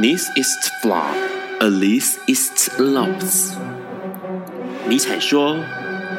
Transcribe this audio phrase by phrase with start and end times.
[0.00, 1.12] This is flaw,
[1.58, 3.54] at least it's loss。
[4.88, 5.56] 尼采说：“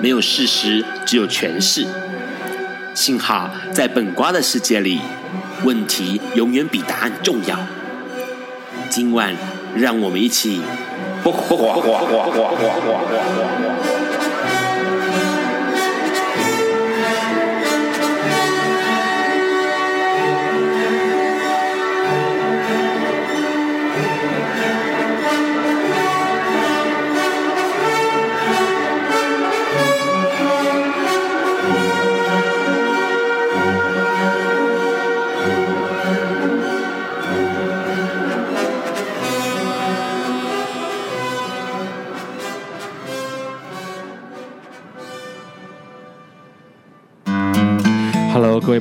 [0.04, 1.88] 没有事实，只有诠释。”
[2.94, 5.00] 幸好在本瓜的世界里，
[5.64, 7.58] 问题永远比答案重要。
[8.90, 9.34] 今晚，
[9.78, 10.60] 让我们一起。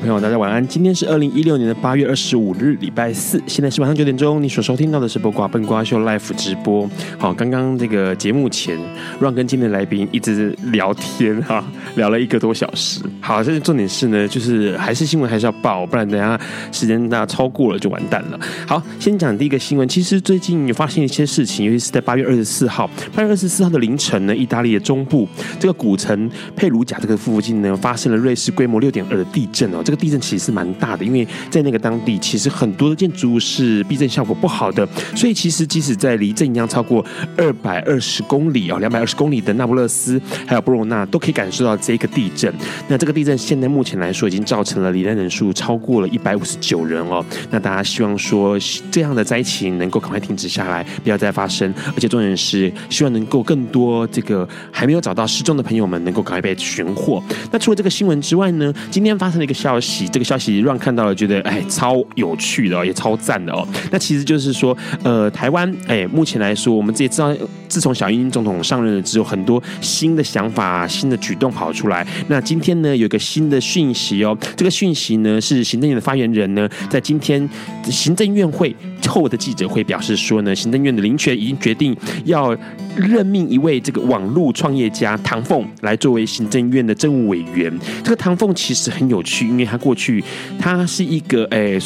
[0.08, 0.66] 朋友，大家晚安。
[0.66, 4.42] 今天是二零一六年的八月二十五日，礼拜四，现在是晚上九点钟。
[4.42, 6.88] 你所收听到的是播瓜笨瓜秀 Live 直播。
[7.18, 8.78] 好，刚刚这个节目前
[9.20, 11.62] ，Ron 跟今天的来宾一直聊天哈，
[11.96, 13.02] 聊了一个多小时。
[13.20, 16.40] 好，这重点是呢，就是还是新闻还是要报，不然等下
[16.72, 18.40] 时间大家超过了就完蛋了。
[18.66, 19.86] 好，先讲第一个新闻。
[19.86, 25.28] 其实最近有发现一些事情，尤其是在八月二十四号，八月二十四号的凌晨呢，意大利的中部
[25.60, 29.82] 这个古城佩鲁贾这个附近呢，发生了瑞士规模六点二的地震哦。
[29.84, 37.04] 这个地震其实是蛮大的，因为在那个当地，其实很多的建筑物是避震效果不好的，所以其实即使在离震央超过
[37.36, 42.52] 二百二十公里哦，两百二十公里的那不勒斯还有波罗纳都可以感受到这个地震。
[42.88, 47.24] 那这个地震现在目前来说，已经造成了罹难人数超过了一百五十九人哦。
[47.50, 48.58] 那大家希望说
[48.90, 57.22] 这样的灾情能够赶快停止下来，不要再发生，而且重点是希望能够更多这个还没有找到失踪的朋友们能够赶快被寻获。
[57.50, 63.66] 那除了这个新闻之外呢，今天发生了一个消息，这个消息让看到了，觉得哎超有趣的哦，也超赞的哦。
[63.90, 67.34] 那其实就是说，呃，台湾哎，目前来说，我们这也知道，
[67.68, 72.06] 自从小英总统上任了之后，很多新的想法、新的举动跑出来。
[72.28, 77.48] 那今天呢，有一个新的讯息哦，这个讯息呢是行政院的发言人呢，在今天
[77.84, 78.74] 行政院会
[79.06, 82.54] 后的记者会表示说呢，行政院的林权已经决定要
[82.96, 87.72] 任命一位这个网络创业家唐凤来作为行政院的政务委员。
[88.02, 90.22] 这个唐凤其实很有趣，因为他过去
[90.58, 91.78] 他是一个诶，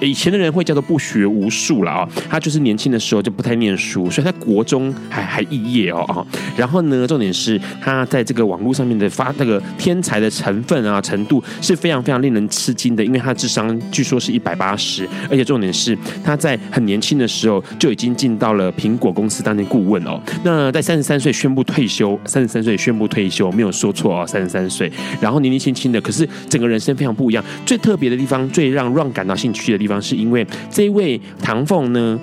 [0.00, 6.26] 以前的人会叫做不学无术了啊，他就是年轻的时候就不太念书，所以他国中还还肄业哦啊。
[6.56, 20.20] 然后呢，重点是他在这个网络上面的发那个天才的成分啊程度是非常非常令人吃惊的，因为他智商据说是一百八十，而且重点是他在很年轻的时候就已经进到了苹果公司当年顾问哦。
[20.44, 24.90] 那在三十三岁宣布退休，三十三岁宣布退休，没有说错哦，三十三岁。
[25.20, 27.42] 然后年纪轻轻的，可是整个人生非常不一样。
[27.64, 32.18] 最特别的地方，最让 Ron 感到兴趣的地方，是因为这一位唐凤呢，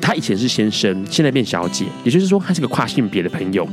[0.00, 3.68] 他以前是先生，现在变小姐，也就是说，他是个跨性别的朋友。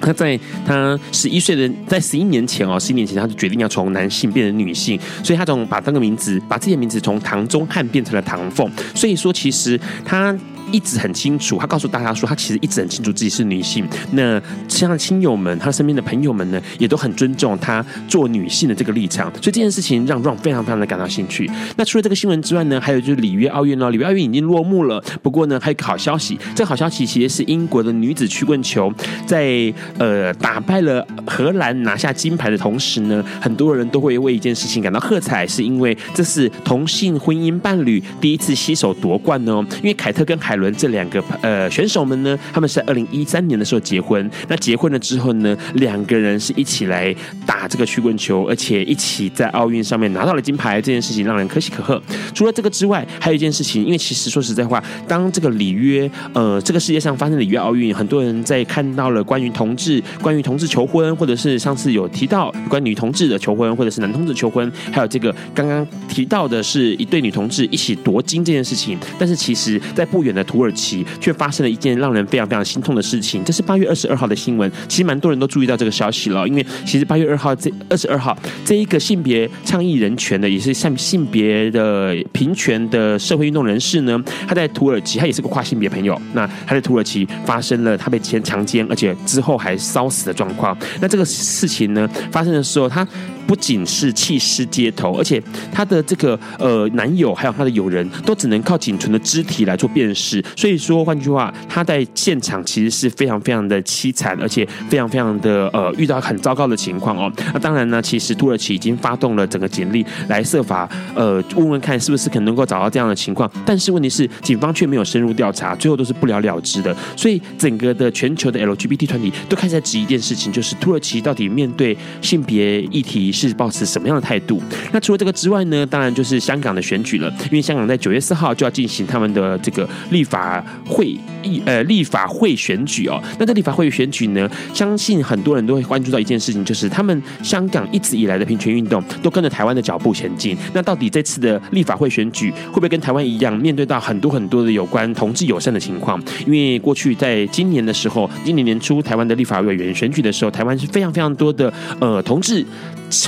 [0.00, 8.70] 他在他十一岁的，在十一年前哦，十一年前他就决定要从男性变成女性，所以他从把这个名字，把自己的名字从唐中汉变成了唐凤。
[8.94, 10.36] 所以说，其实他。
[10.72, 13.86] 一直很清楚，他告诉大家说，他其实一直很清楚自己是女性。
[14.12, 19.30] 那像亲友们，他身边的朋友们呢，也都很尊重他做女性的这个立场。
[19.34, 21.50] 所以这件事情让 Ron 非常非常的感到兴趣。
[21.76, 25.02] 那除了这个新闻之外呢，还有就是里约奥运哦，里约奥运已经落幕了。
[25.22, 28.92] 不过呢，还有一个好消息，这个好消息其实是英国的女子曲棍球
[29.26, 39.64] 在呃打败了荷兰拿下金牌的同时呢，很多人都会为一件事情感到喝彩，是因为这是同性婚姻伴侣第一次携手夺冠哦。
[39.82, 44.30] 因为凯特跟海伦这两个呃选手们呢，他们是在二零一三年的时候结婚。
[44.48, 50.80] 那结婚了之后呢，两个人是一起来打这个曲棍球，而且一起在奥运上面拿到了金牌。
[50.80, 52.00] 这件事情让人可喜可贺。
[52.34, 68.98] 除了这个之外，还有一件事情，因为其实说实在话，当这个里约呃这个世界上发生的里约奥运，很多人在看到了关于同志、关于同志求婚，或者是上次有提到关于女同志的求婚，或者是男同志求婚，还有这个刚刚提到的是一对女同志一起夺金这件事情。
[69.18, 73.44] 但是其实，在不远的土耳其却发生了一件让人非常非常心痛的事情。
[73.44, 76.44] 这是八月二十二号的新闻，其实蛮多人都注意到这个消息了。
[76.48, 86.20] 因为其实八月二号这二十二号这一个性别倡议人权的，也是像性别的平权的社会运动人士呢，他在土耳其，他也是个跨性别朋友。
[86.32, 90.76] 那他在土耳其发生了他被强强奸，而且之后还烧死的状况。
[91.00, 93.06] 那这个事情呢发生的时候，他。
[93.50, 95.42] 不仅是弃尸街头，而且
[95.72, 100.40] 她的这个呃男友还有她的友人都只能靠仅存的肢体来做辨识。
[100.56, 107.32] 所以说，换句话，她在现场其实是非常非常的凄惨，而且非常非常的呃遇到很糟糕的情况哦。
[107.52, 116.96] 那当然呢，其实土耳其已经发动了整个警力来设法呃问问看是不是可能能够找到这样的情况，但是问题是警方却没有深入调查，最后都是不了了之的。
[117.16, 124.60] 所以整个的全球的 LGBT 团体都开始在质疑一件事情，就是土耳其到底面对性别议题是抱持什么样的态度？
[124.92, 131.06] 那除了这个之外呢，当然就是香港的选举了，因为香港在九月四号就要进行他们的这个立法会
[131.42, 133.20] 议呃立法会选举哦。
[133.38, 140.56] 那这立法会选举呢，相信很多人都会关注到一件事情，就是他们香港一直以来的平权运动都跟着台湾的脚步前进。
[140.72, 146.22] 那到底这次的立法会选举会不会跟台湾一样，面对到很多很多的有关同志友善的情况？
[146.46, 152.64] 因为过去在今年的时候，今年年初台湾的立法委员选举的时候，台湾是非常非常多的呃同志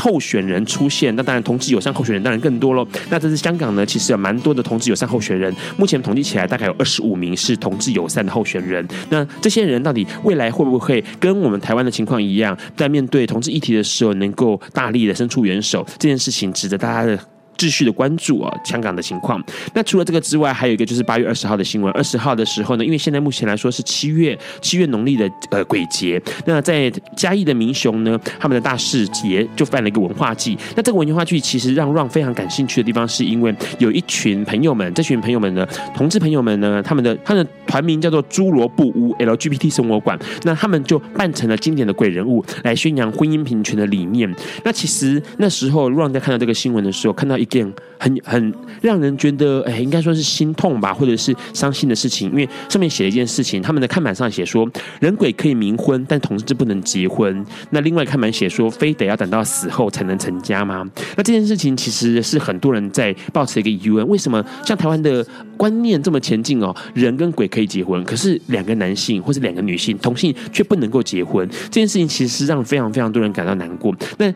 [0.01, 1.15] 候选人出现。
[1.17, 2.87] 那当然，同志友善候选人当然更多喽。
[3.11, 8.87] 那这次香港呢，其实有蛮多的同志友善候选人，目前统计起来大概有二十五名是同志友善的候选人。
[9.11, 15.87] 那这些人到底未来会不会跟我们台湾的情况一样，在面对同志议题的时候，能够大力的伸出援手？
[15.99, 17.32] 这件事情值得大家的。
[17.57, 19.43] 继续的关注啊，香港的情况。
[19.75, 21.93] 那除了这个之外，还有一个就是八月二十号的新闻。
[21.93, 26.21] 二十号的时候呢，因为现在目前来说是七月，七月农历的呃鬼节。
[26.47, 30.57] 那在嘉义的民雄呢，他们的大士节就办了一个文化祭。
[30.75, 40.19] 那这个文化祭其实让 Ron 非常感兴趣的地方，是因为有一群朋友们，这群朋友们呢，同志朋友们呢，他们的他的团名叫做侏罗布屋 LGBT 生活馆。
[40.45, 44.33] 那他们就扮成了经典的鬼人物，来宣扬婚姻平权的理念。
[44.65, 52.31] 那其实那时候 Ron 在看到这个新闻的时候，看到一件很很让人觉得哎，应该说是心痛吧，或者是伤心的事情。
[52.31, 54.69] 因为上面写了一件事情，他们的看板上写说，
[55.01, 57.45] 人鬼可以冥婚，但同志不能结婚。
[57.71, 60.89] 那另外看板写说，非得要等到死后才能成家吗？
[61.17, 65.25] 那这件事情其实是很多人在抱持一个疑问：为什么像台湾的
[65.57, 71.49] 观念这么前进哦，人跟鬼可以结婚，可是两个男性或是两个女性同性却不能够结婚？
[71.65, 73.95] 这件事情其实是让非常非常多人感到难过。
[74.19, 74.33] 那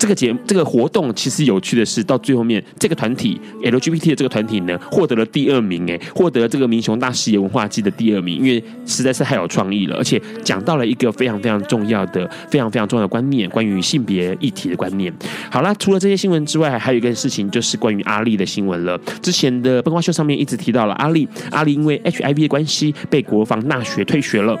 [0.00, 15.12] 这个节这个活动其实有趣的是，到最后面这个团体 LGBT 的这个团体呢，获得了第二名，哎，获得了这个民雄大视野文化祭的第二名，因为实在是太有创意了，而且讲到了一个非常非常重要的、非常非常重要的观念，关于性别议题的观念。
[15.50, 18.98] 好啦，除了这些新闻之外，还有一个事情就是关于阿丽的新闻了。
[19.20, 24.58] 之前的笨瓜秀上面一直提到了阿丽，阿丽因为 HIV 的关系被国防大学退学了。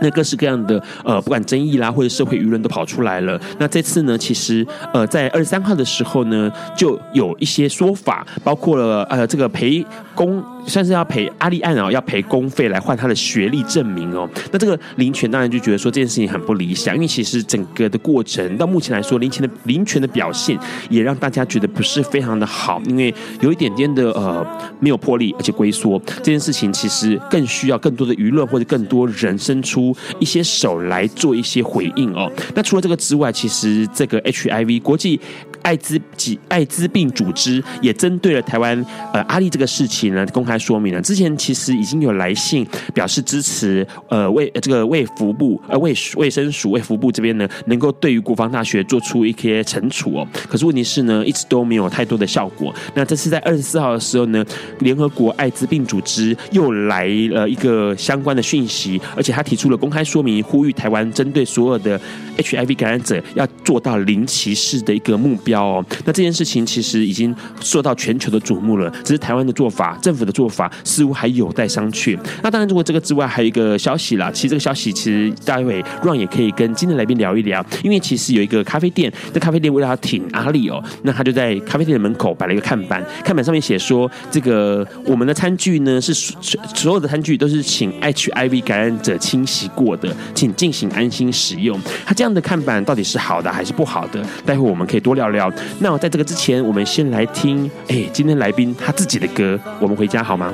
[0.00, 3.40] 那各式各样的呃，不管争议啦，或者社会舆论都跑出来了。
[3.58, 10.42] 那这次呢，其实呃，在二十三号的时候呢，就有一些说法，包括了呃，这个赔公。
[10.66, 14.26] 算是要赔阿丽安哦，要赔公费来换他的学历证明哦。
[14.50, 20.58] 那这个林权当然就觉得说这件事情很不理想，因为其实整个的过程到目前来说，林权的林权的表现
[20.88, 24.42] 也让大家觉得不是非常的好，因为有一点点的呃
[24.80, 26.00] 没有魄力，而且龟缩。
[26.06, 29.83] 这件事情其实更需要更多的舆论或者更多人伸出
[30.18, 32.30] 一些手来做一些回应哦。
[32.54, 35.20] 那除了这个之外，其实这个 HIV 国际
[35.62, 40.54] 艾滋及艾滋病组织也针对了台湾呃阿丽这个事情呢公开。
[40.64, 50.26] 说明了，之前其实已经有来信表示支持，呃，卫这个卫福部呃卫卫生署卫福部这边呢，能够对于国防大学做出一些惩处哦。
[50.48, 52.74] 可是问题是呢，一直都没有太多的效果。
[52.94, 54.42] 那这次在二十四号的时候呢，
[54.78, 62.00] 联合国艾滋病组织又来了一个相关的讯息，而且他提出了公开说明，呼吁台湾针对所有的
[62.36, 65.84] HIV 感染者要做到零歧视的一个目标哦。
[66.04, 70.70] 那这件事情其实已经受到全球的瞩目了，只是台湾的做法，政府的做法。
[70.82, 72.18] 似乎还有待商榷。
[72.42, 86.40] 那当然，如果这个之外还有一个消息啦，其实这个消息其实待会 Ron 也可以跟今天来宾聊一聊，因为其实有一个咖啡店，这咖啡店为了要挺阿丽哦，那他就在咖啡店的门口摆了一个看板，看板上面写说：“这个我们的餐具呢是所
[86.74, 94.22] 所有的餐具都是请 HIV 感染者清洗过的，请进行安心使用。”他这样的看板到底是好的还是不好的？
[94.44, 95.50] 待会我们可以多聊聊。
[95.80, 100.34] 那我在这个之前，我们先来听哎，今天来宾他自己的歌，我们回家好。
[100.36, 100.52] 吗？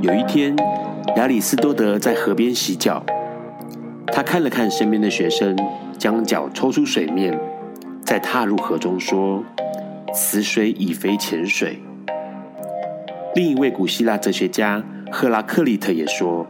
[0.00, 0.56] 有一天，
[1.16, 3.04] 亚里斯多德在河边洗脚，
[4.06, 5.54] 他看了看身边的学生，
[5.98, 7.38] 将脚抽出水面，
[8.02, 9.44] 再踏入河中，说
[10.14, 11.82] ：“此水已非浅水。”
[13.36, 16.46] 另一位古希腊哲学家赫拉克利特也说：“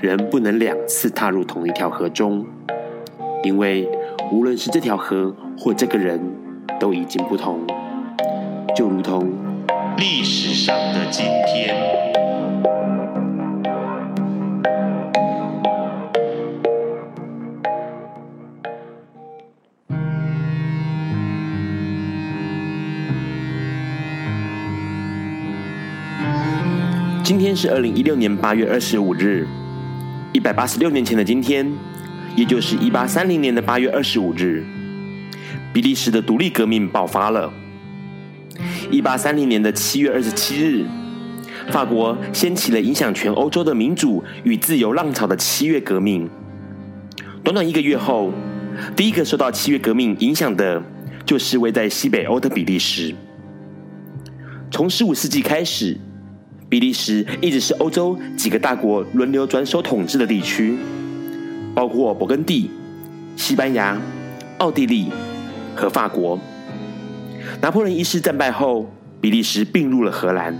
[0.00, 2.44] 人不能两次踏入同一条河中，
[3.44, 3.88] 因为
[4.32, 6.20] 无论是这条河或这个人，
[6.78, 7.60] 都已经不同，
[8.74, 9.30] 就如同。”
[9.96, 11.74] 历史上的今天，
[27.30, 29.46] 今天是二零一六年八月二十五日，
[30.32, 31.64] 一百八十六年前的今天，
[32.34, 34.64] 也就是一八三零年的八月二十五日，
[35.72, 37.52] 比利时的独立革命爆发了。
[38.90, 40.84] 一八三零年的七月二十七日，
[41.68, 46.28] 法国掀起了影响全欧洲的民主与自由浪潮的七月革命。
[47.44, 48.32] 短短一个月后，
[48.96, 50.82] 第一个受到七月革命影响的，
[51.24, 53.14] 就是位在西北欧的比利时。
[54.72, 55.96] 从十五世纪开始，
[56.70, 60.78] 比利时一直是欧洲几个大国轮流转手统治的地区，
[61.74, 62.70] 包括勃艮第、
[63.34, 64.00] 西班牙、
[64.58, 65.10] 奥地利
[65.74, 66.38] 和法国。
[67.60, 68.88] 拿破仑一世战败后，
[69.20, 70.56] 比利时并入了荷兰。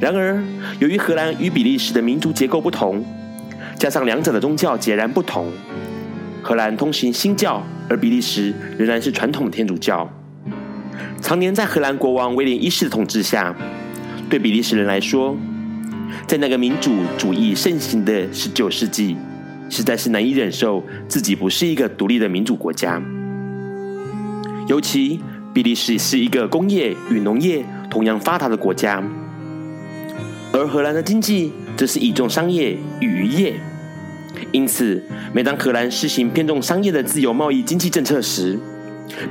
[0.00, 0.42] 然而，
[0.80, 3.04] 由于荷兰与比利时的民族结构不同，
[3.78, 5.52] 加上两者的宗教截然不同，
[6.42, 10.10] 荷兰通行新教，而比利时仍然是传统天主教。
[11.22, 13.54] 常年在荷兰国王威廉一世的统治下。
[14.28, 15.36] 对比利时人来说，
[16.26, 19.16] 在那个民主主义盛行的十九世纪，
[19.70, 23.00] 实在是难以忍受自己不是一个独立的民主国家。
[24.66, 25.20] 尤其
[25.52, 29.02] 比利时是一个工业与农业同样发达的国家，
[30.52, 33.54] 而荷兰的经济则是倚重商业与渔业。
[34.50, 35.02] 因此，
[35.32, 38.58] 每当荷兰实行偏重商业的自由贸易经济政策时，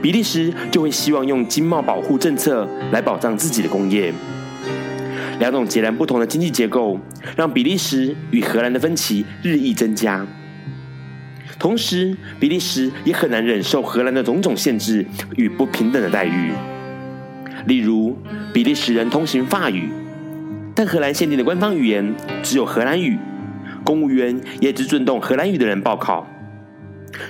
[0.02, 4.14] 比利时就会希望用经贸保护政策来保障自己的工业。
[5.40, 7.00] 两种截然不同的经济结构，
[7.36, 10.26] 让比利时与荷兰的分歧日益增加。
[11.60, 15.06] 同时，比利时也很难忍受荷兰的种种限制
[15.38, 16.52] 与不平等的待遇。
[17.68, 18.18] 例如，
[18.54, 19.90] 比利时人通行法语，
[20.76, 23.18] 但荷兰限定的官方语言只有荷兰语，
[23.86, 26.28] 公务员也只准动荷兰语的人报考，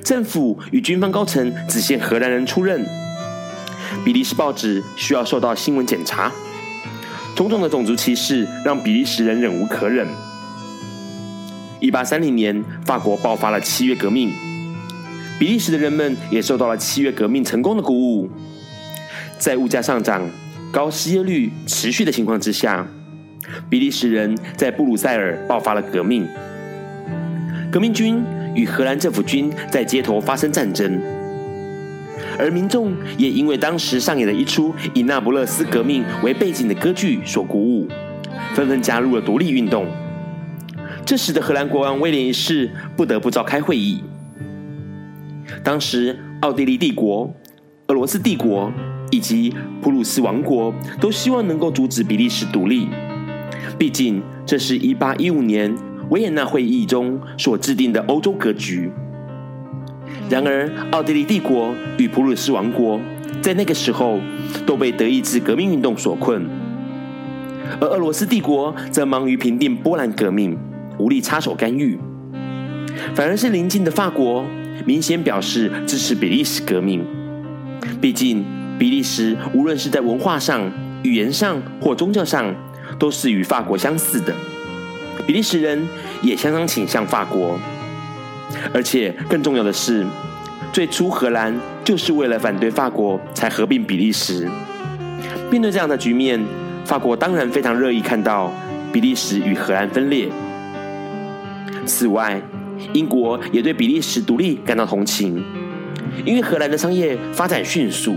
[0.04, 2.84] 政府与军方高层只限荷兰人出任，
[4.04, 6.32] 比利时报纸需要受到新闻检查。
[7.36, 10.08] 种种的种族歧视让比利时人忍无可忍。
[11.80, 14.32] 一八三零年，法国爆发了七月革命，
[15.40, 18.30] 比利时的人们也受到了七月革命成功的鼓舞。
[19.38, 20.22] 在物价上涨、
[20.72, 22.88] 高失业率持续的情况之下，
[23.70, 26.26] 比利时人在布鲁塞尔爆发了革命。
[27.72, 28.24] 革命军
[28.56, 31.02] 与荷兰政府军在街头发生战争。
[32.38, 37.88] 而民众也因为当时上演的一出以那不勒斯革命为背景的歌剧所鼓舞，
[38.54, 39.86] 纷纷加入了独立运动。
[41.06, 44.02] 这使得荷兰国王威廉一世不得不召开会议。
[45.64, 47.34] 当时，奥地利帝国、
[47.88, 48.72] 俄罗斯帝国
[49.12, 52.88] 以及普鲁士王国都希望能够阻止比利时独立，
[53.78, 55.76] 毕竟这是一八一五年
[56.10, 58.90] 维也纳会议中所制定的欧洲格局。
[60.30, 63.00] 然而，奥地利帝国与普鲁士王国
[63.42, 64.20] 在那个时候
[64.66, 66.48] 都被德意志革命运动所困，
[67.80, 70.58] 而俄罗斯帝国则忙于平定波兰革命，
[70.98, 72.00] 无力插手干预。
[73.14, 74.46] 反而是邻近的法国
[74.86, 77.06] 明显表示支持比利时革命。
[78.00, 78.46] 毕竟，
[78.80, 80.72] 比利时无论是在文化上、
[81.04, 82.56] 语言上或宗教上，
[82.98, 84.34] 都是与法国相似的。
[85.28, 85.88] 比利时人
[86.22, 87.60] 也相当倾向法国。
[88.72, 90.06] 而且更重要的是，
[90.72, 91.54] 最初荷兰
[91.84, 94.48] 就是为了反对法国才合并比利时。
[95.52, 96.40] 面对这样的局面，
[96.86, 98.52] 法国当然非常乐意看到
[98.92, 100.30] 比利时与荷兰分裂。
[101.86, 102.42] 此外，
[102.94, 105.44] 英国也对比利时独立感到同情，
[106.26, 108.16] 因为荷兰的商业发展迅速，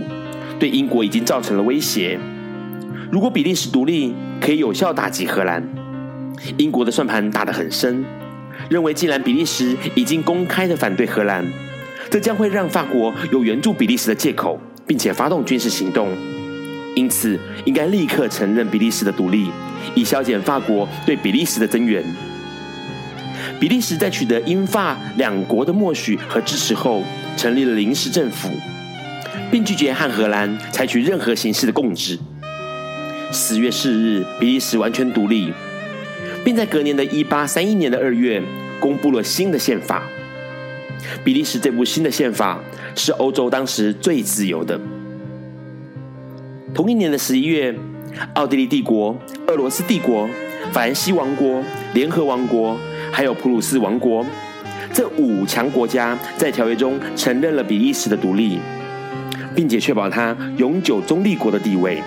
[0.59, 2.19] 对英国已经造成了威胁。
[3.11, 5.63] 如果比利时独立，可以有效打击荷兰。
[6.59, 8.05] 英国的算盘打得很深。
[8.69, 11.45] 认为，既然比利时已经公开的反对荷兰，
[12.11, 16.09] 这将会让法国有援助比利时的借口，并且发动军事行动。
[16.97, 19.51] 因此，应该立刻承认比利时的独立，
[19.95, 22.03] 以消减法国对比利时的增援。
[23.61, 27.03] 比利时在取得英法两国的默许和支持后，
[27.37, 28.51] 成立了临时政府，
[29.51, 32.19] 并拒绝和荷兰采取任何形式的共治。
[33.31, 35.53] 十月四日，比利时完全独立。
[36.47, 38.41] 并在隔年的一八三一年的二月
[38.79, 40.05] 公布了新的宪法。
[41.25, 42.61] 比利时这部新的宪法
[42.95, 44.81] 是欧洲当时最自由的。
[46.73, 47.75] 同一年的十一月，
[48.35, 50.29] 奥地利帝国、俄罗斯帝国、
[50.71, 51.61] 法兰西王国、
[51.95, 52.79] 联合王国，
[53.11, 54.25] 还有普鲁士王国
[54.93, 58.61] 这五强国家在条约中承认了比利时的独立，
[59.53, 62.01] 并且确保它永久中立国的地位。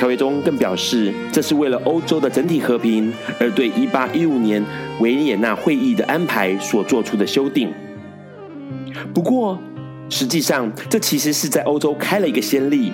[0.00, 4.64] 条约中更表示，这是为了欧洲的整体和平而对1815年
[4.98, 7.70] 维也纳会议的安排所做出的修订。
[9.12, 9.60] 不过，
[10.08, 12.90] 实际上这其实是在欧洲开了一个先例，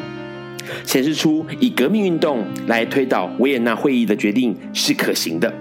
[0.85, 5.55] 显示出以革命运动来推倒维也纳会议的决定是可行的。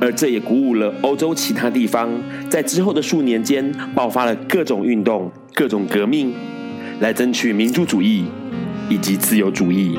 [0.00, 2.10] 而这也鼓舞了欧洲其他地方，
[2.48, 6.32] 在之后的数年间爆发了各种运动、各种革命，
[7.00, 8.24] 来争取民主主义
[8.88, 9.98] 以及自由主义。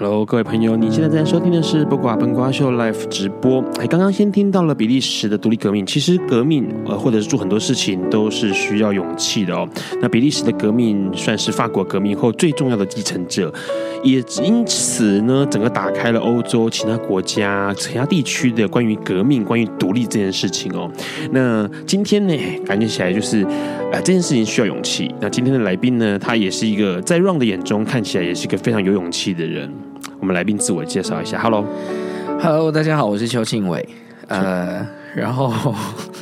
[0.00, 3.62] ？Hello，各位朋友，你现在在收听的是《不挂笨瓜秀》Live 直播。
[3.78, 5.84] 哎，刚刚先听到了比利时的独立革命。
[5.84, 9.68] 其实革命，呃，或者是做很多事情，都是需要勇气的哦。
[10.00, 13.52] 那比利时的革命算是法国革命后最重要的继承者，
[14.02, 20.90] 也因此呢，整个打开了欧洲其他国家、其他地区的关于革命、关于独立这件事情哦。
[21.30, 23.44] 那今天呢，感觉起来就是，
[23.92, 25.14] 呃，这件事情需要勇气。
[25.20, 29.70] 那今天的来宾呢，他也是一个在 Ron 的眼中看起来也是一个非常有勇气的人。
[30.20, 33.88] 我们来宾自我介绍一下，Hello，Hello，大家好，我是邱庆伟，
[34.28, 35.74] 呃，然后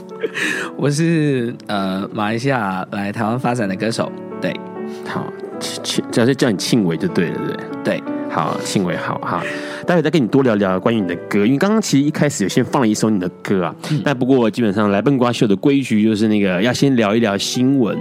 [0.78, 4.54] 我是呃马来西亚来台湾发展的歌手，对，
[5.04, 5.24] 好，
[5.58, 9.42] 庆，叫就叫你庆伟就对了，对，对，好，幸伟，好哈。
[9.86, 17.96] 待会再跟你多聊聊关于你的歌，因为刚刚其实一开始有先放了一首你的歌啊，嗯、但不过基本上来笨瓜秀的规矩就是那个要先聊一聊新闻，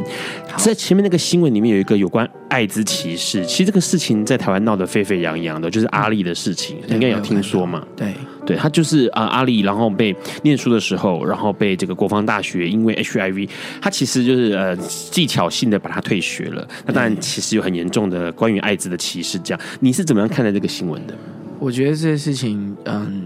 [0.58, 7.82] 在前面那个新闻里面有一个有关艾滋歧视，其实这个事情在台湾闹得沸沸扬扬的，就是阿丽的事情，嗯、应该有听说嘛？
[7.96, 8.14] 对对，
[8.56, 13.50] 他就是啊阿里，然后被念书的时候，然后被这个国防大学因为 HIV，
[13.82, 21.14] 他其实就是呃技巧性的把他退学了，那当然其实有很严重的关于艾滋的歧视，这样你是怎么样看待这个新闻的？
[21.60, 23.24] 我觉得这个事情，嗯，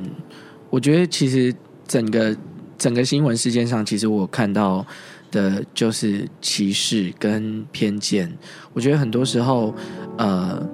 [0.70, 1.54] 我觉得其实
[1.86, 2.36] 整个
[2.78, 4.86] 整个新闻事件上，其实我看到
[5.30, 8.32] 的就是歧视跟偏见。
[8.72, 9.76] 我觉得很多时候，
[10.18, 10.66] 呃，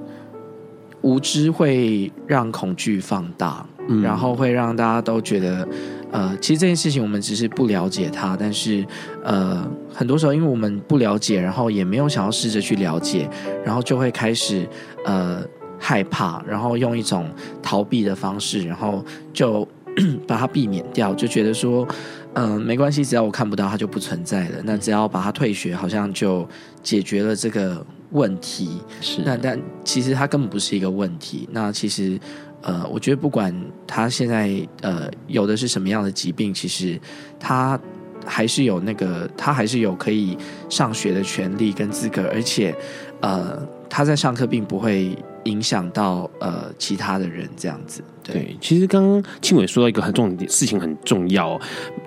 [1.01, 5.67] 无知会让恐惧放大，嗯，然后会让大家都觉得，
[6.11, 8.85] 呃，其实这件事情我们只是不了解它，但是，
[9.23, 13.29] 呃，很多时候因为我们不了解，然后也没有想要试着去了解，
[13.65, 14.67] 然后就会开始，
[15.05, 15.43] 呃。
[15.79, 17.29] 害怕，然后用一种
[17.61, 19.63] 逃避的方式，然后就
[20.25, 21.87] 把它避免掉，就觉得说，
[22.33, 24.55] 嗯、呃，没关系，只要我看不到，它就不存在了。
[24.63, 26.49] 那只要把它退学，好像就
[26.81, 28.81] 解决了这个问题。
[29.01, 31.47] 是，那但其实它根本不是一个问题。
[31.51, 32.19] 那其实，
[32.61, 33.53] 呃，我觉得不管
[33.85, 36.99] 他现在呃有的是什么样的疾病，其实
[37.39, 37.79] 他
[38.25, 40.37] 还是有那个，他还是有可以
[40.69, 42.75] 上学的权利跟资格，而且，
[43.21, 45.15] 呃，他在上课并不会。
[45.43, 51.57] 影响到呃其他的人这样子，对，其实刚刚庆伟说到一个很重点事情很重要，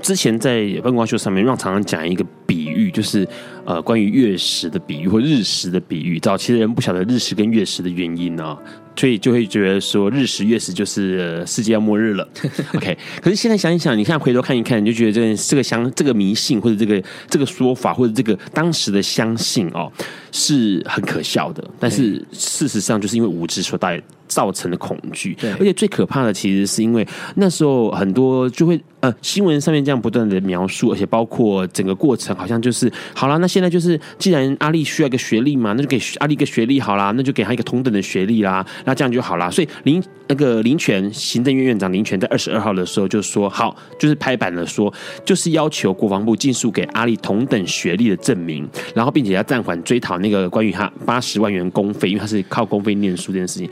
[0.02, 3.26] 之前在笨瓜秀上面让常常讲一个比喻，就是
[3.64, 8.54] 呃关于月食的比喻或日食的比喻，早期的人不晓得日食跟月食的原因呢，
[9.00, 12.28] 所以就会觉得说日食月食就是世界要末日了，
[12.76, 12.98] OK。
[13.22, 19.90] 可是现在想一想，你看回头看一看，你就觉得这个这个相这个迷信或者这个这个说法或者这个当时的相信哦
[20.32, 21.62] 是很可笑的。
[21.78, 25.50] 但是事实上就是因为无知所带造成的恐惧，对。
[25.54, 38.64] 而且最可怕的其实是因为那时候很多就会呃新闻上面这样不断的描述，而且包括整个过程好像就是好了，那现在就是既然阿丽需要一个学历嘛，那就给阿丽一个学历好啦，那就给他一个同等的学历啦。
[38.84, 44.92] 那这样就好啦，所以林那个林权行政院院长林权在二十二号的时候就说好，就是拍板了说，
[45.24, 53.68] 就是要求国防部尽速给阿丽同等学历的证明，然后并且要暂缓追讨那个关于他八十万元公费，因为他是靠公费念书这件事情，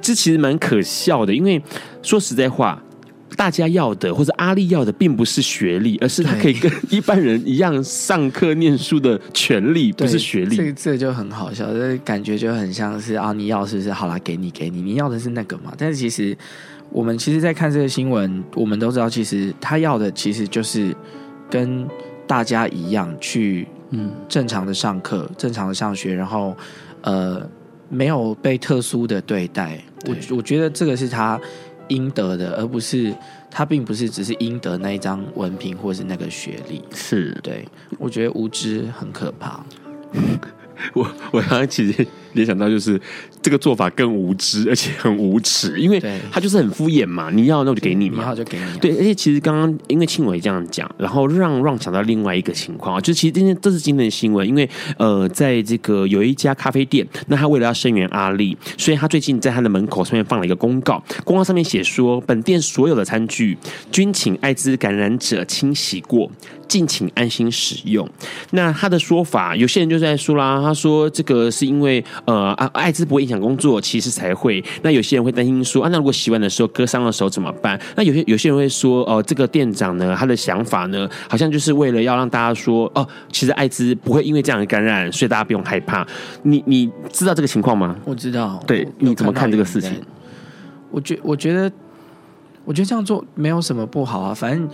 [0.00, 1.62] 这其实蛮可笑的，因为
[2.02, 2.82] 说实在话。
[3.34, 10.54] 大家要的或者阿丽要的，并不是学历，而是他可以跟一般人一样上课念书的权利，不是学历。
[10.54, 15.72] 这个这就很好笑，这感觉就很像是啊，你要是不是好啦，给你给你，你要的是那个嘛？
[15.78, 16.36] 但是其实
[16.90, 20.94] 我们其实，在看这个新闻，我们都知道，其实他要的其实就是
[21.48, 21.88] 跟
[22.26, 26.56] 大家一样去嗯正常的上课，正常的上学，然后
[27.02, 27.40] 呃
[27.88, 29.78] 没有被特殊的对待。
[30.06, 31.40] 我我觉得这个是他
[31.88, 33.14] 应得的，而不是
[33.50, 36.82] 他并不是只是应得那一张文凭或是那个学历。
[36.94, 39.64] 是对，我觉得无知很可怕。
[40.94, 43.00] 我我刚刚其实联想到就是
[43.40, 47.30] 这个做法更无知，而且很无耻，因为他就是很敷衍嘛。
[47.30, 48.78] 你要那我就给你嘛，你要就给你。
[48.78, 54.68] 对，而且其实刚刚因为庆伟这样讲，然后让让想到另外一个情况啊，就其实今天这是今天的新闻，因为
[54.98, 63.56] 呃，在这个有一家咖啡店，那他为了要声援阿力，所以他最近在他的门口上面放了一个公告，公告上面写说，本店所有的餐具
[63.90, 66.30] 均请艾滋感染者清洗过。
[66.68, 68.08] 敬请安心使用。
[68.52, 74.62] 那他的说法，有些人就在说啦，他说这个是因为呃啊，艾滋不会影响工作，其实才会。
[74.82, 77.80] 那有些人会担心说，啊，那如果洗碗的时候割伤了手怎么办？
[77.96, 86.06] 那有些有些人会说，哦、呃，这个店长呢，他的想法呢，好像就是为了要让大家说，哦，其实艾滋不会因为这样的感染，所以大家不用害怕。
[86.42, 87.96] 你你知道这个情况吗？
[88.04, 88.62] 我知道。
[88.66, 90.00] 对，你怎么看这个事情？
[90.90, 91.72] 我觉我觉得，
[92.64, 94.68] 我觉得这样做没有什么不好啊，反正。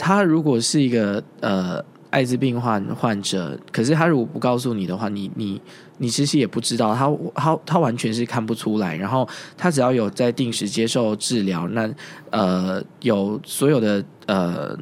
[0.00, 5.60] 他如果是一个呃艾滋病患患者，可是他如果不告诉你的话，你你
[5.98, 8.96] 你其实也不知道，他他他完全是看不出来。
[8.96, 11.88] 然后他只要有在定时接受治疗，那
[12.30, 14.78] 呃有所有的呃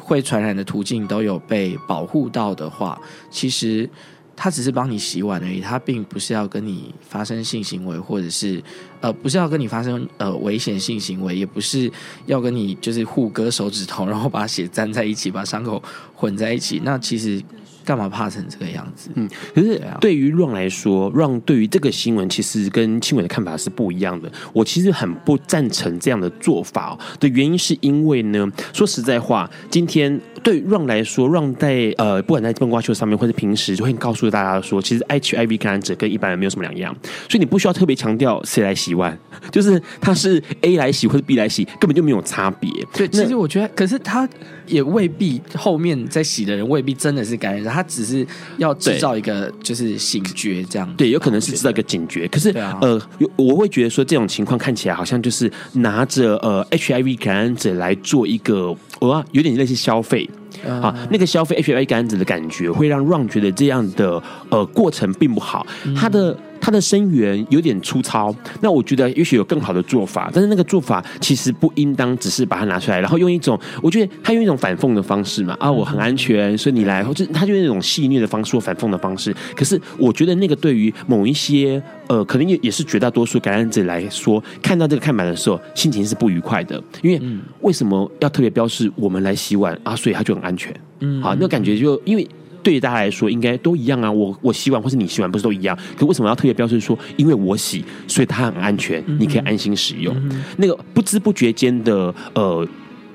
[0.00, 3.88] 会传染的途径都有被保护到的话，其实。
[4.36, 8.62] 他只是帮你洗碗而已，他并不是要跟你发生性行为，或者是
[9.00, 11.90] 呃，不是要跟你发生呃危险性行为，也不是
[12.26, 15.82] 要跟你就是互割手指头，然后把血粘在一起，把伤口
[16.14, 16.80] 混在一起。
[16.84, 17.42] 那其实。
[17.86, 19.08] 干嘛怕成这个样子？
[19.14, 24.30] 嗯，可是对于 Ron 来说，Ron 对于这个新闻其实跟亲伟的看法是不一样的。
[24.52, 36.92] 我其实很不赞成这样的做法的原因，是因为呢，说实在话，今天对 Ron 来说，Ron 在呃，不管在笨瓜秀上面，或者平时，就会告诉大家说，其实 HIV 感染者跟一般人没有什么两样，
[37.28, 39.16] 所以你不需要特别强调谁来洗碗，
[39.52, 42.68] 就是他是 A 来洗或者 B 来洗，根本就没有差别。
[42.92, 44.28] 对，其实我觉得，可是他
[44.66, 47.75] 也未必后面在洗的人未必真的是感染者。
[47.76, 52.26] 他只是要制造一个就是警觉这样，对，有可能是制造一个警觉。
[52.28, 53.00] 可是、啊、呃，
[53.36, 60.28] 我会觉得说这种情况看起来好像就是拿着呃 HIV 感染者来做一个，哦，有点类似消费。
[60.66, 65.64] 啊，那个消费 HIV 感染者的感觉，会让 Ron 觉得这样的呃过程并不好。
[65.94, 70.28] 他的他的声源有点粗糙，那我觉得也许有更好的做法。
[70.34, 79.32] 但是那个做法其实不应当只是把它拿出来，然后用一种我觉得他用一种反讽的方式嘛啊，我很安全，所以你来，或者他就用那种戏谑的方式或反讽的方式。
[79.54, 86.82] 可是我觉得那个对于某一些呃，可能也也是绝大多数感染者来说，看到这个看板的时候，心情是不愉快的。
[87.00, 87.22] 因为
[87.60, 89.94] 为什么要特别标示我们来洗碗啊？
[89.94, 90.74] 所以他就很安全。
[90.98, 92.26] 嗯，好，那感觉就因为。
[92.66, 94.10] 对于大家来说，应该都一样啊。
[94.10, 95.78] 我我洗碗或是你洗碗，不是都一样？
[95.96, 100.12] 可为什么要特别标示说，因为我洗，所以它很安全，你可以安心使用？
[100.16, 102.66] 嗯、那个不知不觉间的呃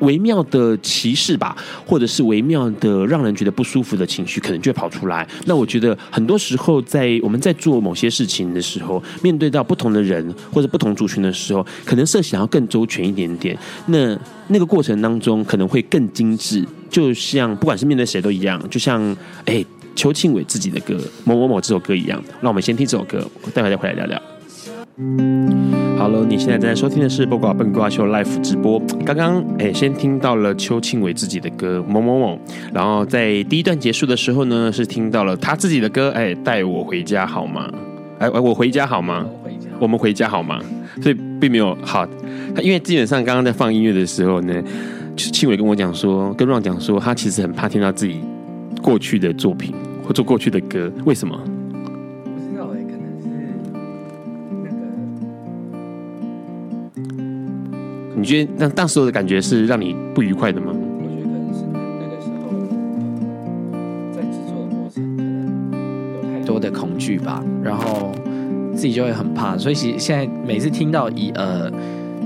[0.01, 5.27] 微妙的歧视吧，或者是微妙的让人觉得不舒服的情绪，可能就会跑出来。
[5.45, 13.57] 那我觉得很多时候，在我们在做某些事情的时候，面对到不同的人或者不同族群的时候，可能设想要更周全一点点。
[13.87, 16.65] 那那个过程当中，可能会更精致。
[16.89, 19.63] 就像不管是面对谁都一样，就像哎
[19.95, 24.21] 邱庆伟自己的歌《某某某》这首歌一样，让我们先听这首歌，待会再回来聊聊。
[25.97, 28.79] 好了，你现在正在收听的是《笨瓜笨瓜秀》Live 直播。
[29.05, 32.35] 刚刚哎，先听到了邱庆伟自己的歌《某某某》，
[32.73, 37.69] 然后在第一段结束的时候呢，是听到了他自己的歌，哎，带我回家好吗？
[38.19, 39.25] 哎，我回家好吗？
[39.79, 40.59] 我们回家好吗？
[41.01, 42.07] 所以并没有好，
[42.55, 44.53] 他因为基本上刚刚在放音乐的时候呢。
[45.17, 48.21] 庆伟跟我讲说，跟 Ron 讲说，他其实很怕听到自己
[48.81, 49.73] 过去的作品
[50.03, 51.37] 或做过去的歌，为什么？
[58.21, 60.71] 你觉得那当时的感觉是让你不愉快的吗？
[60.71, 62.51] 我觉得可能是那个时候
[64.11, 68.11] 在制作的过程，可能有太多的恐惧吧，然后
[68.75, 71.71] 自己就会很怕，所以其实现在每次听到一呃。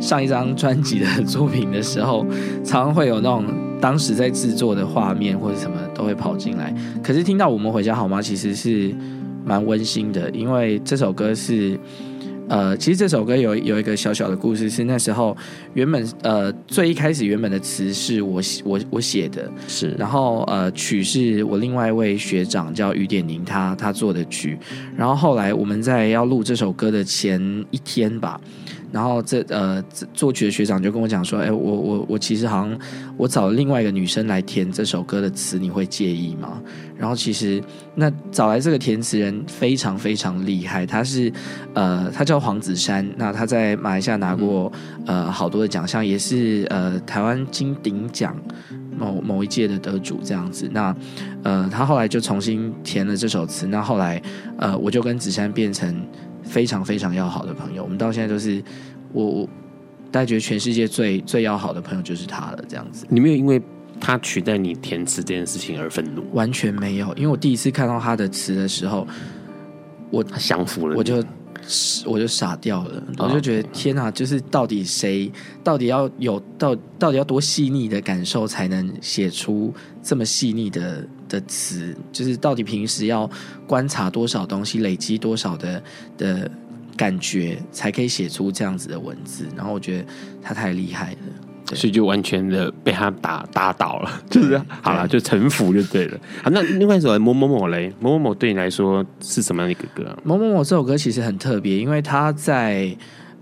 [0.01, 2.25] 上一张专辑的作品的时候，
[2.65, 3.45] 常常会有那种
[3.79, 6.75] 当时在制作的画面或者什么都会跑进来。
[7.01, 8.21] 可是听到我们回家好吗？
[8.21, 8.93] 其实是
[9.45, 11.79] 蛮温馨的，因为这首歌是
[12.47, 15.35] 呃，其实这首歌有有一个小小的故事，是那时候
[15.73, 24.57] 原本呃最一开始原本的词是我我我写的，是，然后呃曲是我另外一位学长叫于点宁他他做的曲，
[24.95, 28.39] 然后后来我们在要录这首歌的前一天吧。
[28.91, 32.79] 然后这呃作曲的学长就跟我讲说，哎，我我我其实好像
[33.17, 36.61] 我找了另外一个女生来填这首歌的词，你会介意吗？
[36.97, 37.61] 然后其实
[37.95, 41.31] 那找来这个填词人非常非常厉害，他是
[41.73, 44.71] 呃他叫黄子珊，那他在马来西亚拿过、
[45.05, 48.33] 嗯、呃好多的奖项，也是呃台湾金鼎奖
[48.97, 50.69] 某某一届的得主这样子。
[50.71, 50.95] 那
[51.43, 54.21] 呃他后来就重新填了这首词，那后来
[54.57, 55.93] 呃我就跟子珊变成
[56.45, 58.63] 非常非常要好的朋友，我们到现在都是
[59.11, 59.49] 我我
[60.11, 63.05] 大家觉得全世界最最要好的朋友就是他了这样子。
[63.09, 63.61] 你没有因为
[63.99, 66.23] 他取代你填词这件事情而愤怒？
[66.33, 69.07] 完全没有，因为我第一次看到他的词的时候，
[70.11, 71.23] 我降服了，我就
[72.05, 75.31] 我就傻掉了，哦、我就觉得天哪，就是到底谁，
[75.63, 81.95] 到底要有到到底要多细腻的感受才能写出这么细腻的的词？
[82.11, 83.29] 就是到底平时要
[83.67, 85.83] 观察多少东西，累积多少的
[86.17, 86.49] 的
[86.95, 89.45] 感觉，才可以写出这样子的文字？
[89.55, 90.05] 然后我觉得
[90.41, 91.17] 他太厉害了。
[91.73, 96.19] 所以就完全的被他打打倒了，就是好了，就臣服就对了。
[96.43, 100.15] 好，那另外一首某某某嘞，某某某对你来说是什么样的一个歌啊？
[100.23, 102.95] 某某某这首歌其实很特别，因为他在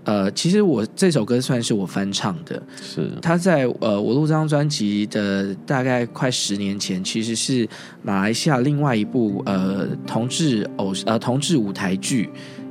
[0.04, 7.68] 呃，其实我这首歌算是我翻唱的，是他在呃，我录这张专辑的大概快十年前，其实是
[8.02, 12.30] 马来西亚另外一部呃同志偶呃同志舞台剧。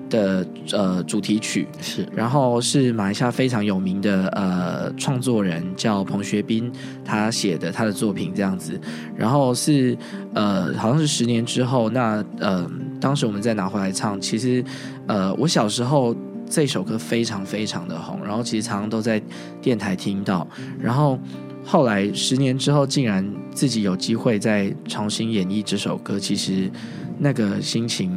[0.10, 6.72] 的呃主题曲是，然后是马来西亚非常有名的呃创作人叫彭学斌，
[7.04, 8.80] 他写的他的作品这样子，
[9.18, 9.98] 然后是
[10.36, 12.70] 呃好像是十年之后，那呃
[13.02, 14.64] 当时我们再拿回来唱，其实
[15.08, 16.16] 呃我小时候
[16.54, 19.20] 这首歌非常非常的红，然后其实常常都在
[19.60, 20.48] 电台听到，
[20.80, 21.18] 然后
[21.66, 26.70] 后来十年之后竟然自己有机会再重新演绎这首歌，其实
[27.18, 28.16] 那个心情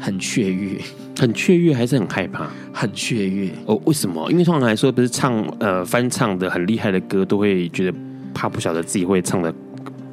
[0.00, 0.80] 很雀跃。
[1.20, 2.48] 很雀跃还是很害怕？
[2.72, 3.78] 很雀跃哦。
[3.84, 4.30] 为什么？
[4.32, 7.98] 因为通常来说，不是唱呃翻唱的很厉害的歌，都会觉得
[8.32, 9.54] 怕不晓得自己会唱的。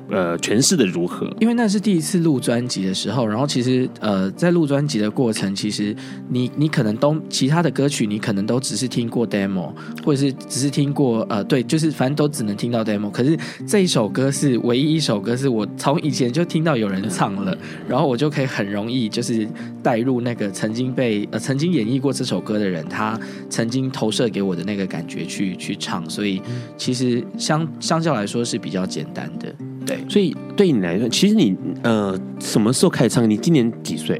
[0.09, 1.27] 呃，诠释的如何？
[1.39, 5.95] 因为那是第一次录专辑的时候，然后其实呃，在录专辑的过程，其实
[6.29, 13.09] 你你可能都其他的歌曲，你可能都只是听过 demo，或者是只是听过呃，对，就是反正都只能听到 demo。
[13.09, 13.37] 可是
[13.67, 19.47] 这一首歌是唯一一首歌，是我从以前就听到有人唱了，然后我就可以很容易就是
[19.81, 26.41] 带入那个曾经被呃曾经演绎过这首歌的人，他曾经投射给我的那个感觉去去唱，所以
[26.77, 29.53] 其实相相较来说是比较简单的。
[29.85, 33.29] 对，所以对你来说，其实你呃什么时候开始唱？
[33.29, 34.19] 你今年几岁？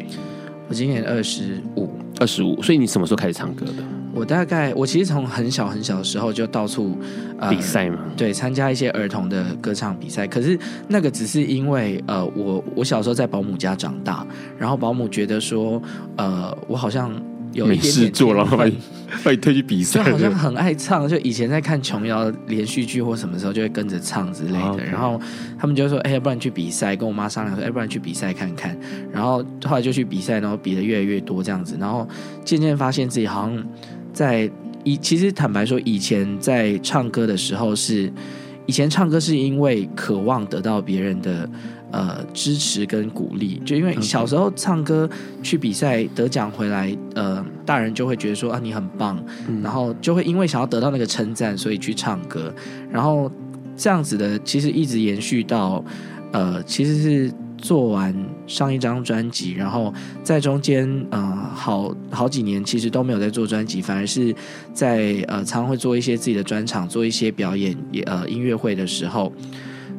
[0.68, 2.62] 我今年二十五，二十五。
[2.62, 3.84] 所以你什么时候开始唱歌的？
[4.14, 6.98] 我大概我其实从很小很小的时候就到处、
[7.38, 10.26] 呃、比赛嘛，对，参加一些儿童的歌唱比赛。
[10.26, 10.58] 可是
[10.88, 14.26] 那个只是因为呃，我我小时候在保姆家长大，
[14.58, 15.82] 然后保姆觉得说
[16.18, 17.12] 呃，我好像。
[17.56, 18.78] 有事做，然后把你
[19.24, 21.08] 把你推去比赛，就好像很爱唱。
[21.08, 24.60] 就以前在看琼瑶连续剧或什么时候，就会跟着唱之类的。
[24.60, 24.92] Okay.
[24.92, 25.20] 然后
[25.58, 28.78] 他们就说：“哎、欸，要不然去比赛。”跟我妈商量说：“哎、欸、不然去比赛看看。”
[29.12, 31.78] 然后后来就去比赛，然后比的越来越多这样子。
[31.80, 32.06] 然后
[32.44, 33.66] 渐渐发现自己好像
[34.12, 34.52] 在
[34.84, 38.12] 以其实坦白说，以前在唱歌的时候是
[38.66, 41.50] 以前唱歌是因为渴望得到别人的。
[41.92, 45.10] 呃，支持跟鼓励，就因为小时候唱歌
[45.42, 52.54] 去比赛得奖回来，呃，大人就会觉得说啊，你很棒，嗯，然后就会因为想要得到那个称赞，所以去唱歌，
[52.92, 53.32] 然后
[53.78, 55.82] 这样子的其实一直延续到
[56.34, 58.14] 呃，其实是做完
[58.46, 61.22] 上一张专辑，然后在中间呃
[61.54, 64.36] 好好几年其实都没有在做专辑，反而是
[64.74, 69.32] 在呃常常会做一些自己的专场，做一些表演也呃音乐会的时候，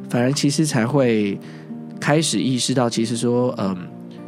[0.09, 1.39] 反而其实才会。
[1.99, 3.77] 开始意识到，其实说，嗯，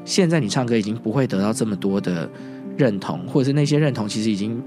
[0.06, 2.30] 现在你唱歌已经不会得到这么多的
[2.78, 4.62] 认同，或者是那些认同其实已经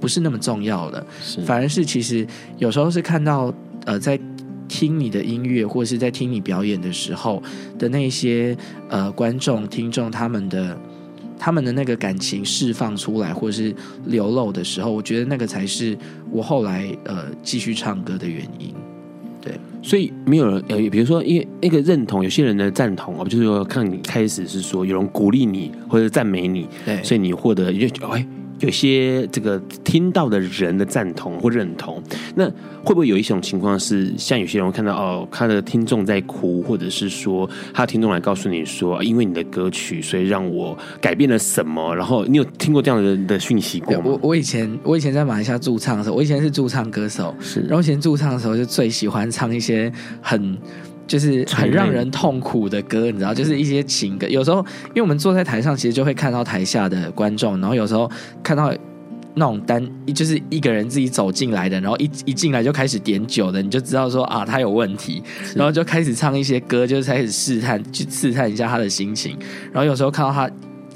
[0.00, 1.06] 不是那么重要了。
[1.44, 2.26] 反而是其实
[2.58, 3.52] 有时候是看到，
[3.84, 4.18] 呃，在
[4.66, 7.42] 听你的音乐或者是在听你表演的时候
[7.78, 8.56] 的那些
[8.88, 10.76] 呃观众听众他们的
[11.38, 13.74] 他们的那个感情释放出来或者是
[14.06, 15.96] 流露的时候，我觉得那个才是
[16.30, 18.74] 我后来呃继续唱歌的原因。
[19.84, 28.26] 对，所以没有人呃，比如说，因为那个认同，有些人的赞同哦，就是说，看你开始是说有人鼓励你或者赞美你，对，所以你获得就哎。
[28.64, 32.02] 有些这个听到的人的赞同或认同，
[32.34, 32.48] 那
[32.82, 41.94] 会不会有一种情况是，像有些人会看到哦，他的听众在哭，或者是说他的听众来告诉你说，因为你的歌曲，所以让我改变了什么？
[41.94, 44.02] 然后你有听过这样的的讯息过吗？
[44.06, 50.56] 我我以前我以前在马来西亚驻唱的时候，我以前是驻唱歌手，是，然后以前驻唱的时候就最喜欢唱一些很。
[51.06, 54.26] 就是很让人痛苦的歌，你知道，就是一些情歌。
[54.28, 58.10] 有时候，因为我们坐在台上，其实就会看到台下的观众，然后有时候
[58.42, 58.72] 看到
[59.34, 65.22] 那种单，就是一个人自己走进来的，然后一一进来就开始点酒的，你就知道说啊，他有问题，
[65.54, 69.36] 然后就开始唱一些歌，就是开始试探，去试探一下他的心情。
[69.72, 70.48] 然后有时候看到他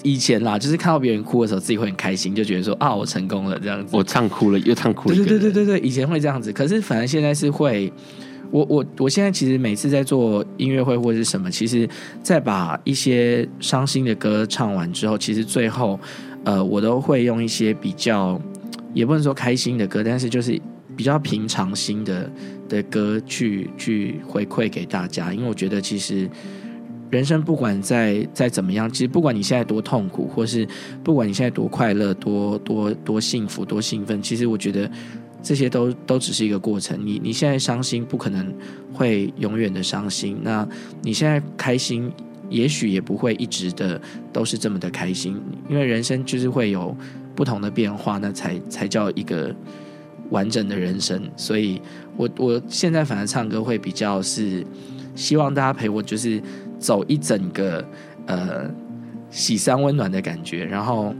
[0.04, 3.96] 以前啦，就是看到别人哭的时候，自己会很开心，就觉得说啊，我成功了这样子。
[3.96, 5.14] 我唱哭了，又唱哭了。
[5.16, 7.92] 对对对对对，以前会这样子，可是反而现在是会，
[8.50, 11.88] 我我我现在其实每次在做音乐会或者是什么，其实
[12.22, 15.98] 在把一些伤心的歌唱完之后，其实最后。
[16.44, 18.40] 呃，我都会用一些比较，
[18.94, 20.58] 也不能说开心的歌，但是就是
[20.96, 22.30] 比较平常心的
[22.68, 26.30] 的歌去去回馈给大家，因为我觉得其实
[27.10, 30.66] 人生不管再再怎么样，其实不管你现在多痛苦，或是
[31.04, 34.90] 不管你现在多快乐、多多多幸福、多兴奋，其实我觉得
[35.42, 36.98] 这些都都只是一个过程。
[37.04, 38.54] 你你现在伤心，不可能
[38.92, 40.38] 会永远的伤心。
[40.42, 40.66] 那
[41.02, 42.12] 你现在开心。
[42.50, 44.00] 也许也不会一直的
[44.32, 46.96] 都是这么的开心，因为人生就是会有
[47.36, 49.54] 不同的变化，那才才叫一个
[50.30, 51.30] 完整的人生。
[51.36, 51.78] 所以
[52.16, 54.64] 我我现在反而唱歌会比较是
[55.14, 56.42] 希望大家陪我，就是
[56.78, 57.86] 走一整个
[58.24, 58.70] 呃
[59.28, 61.14] 喜丧温暖的感觉，然后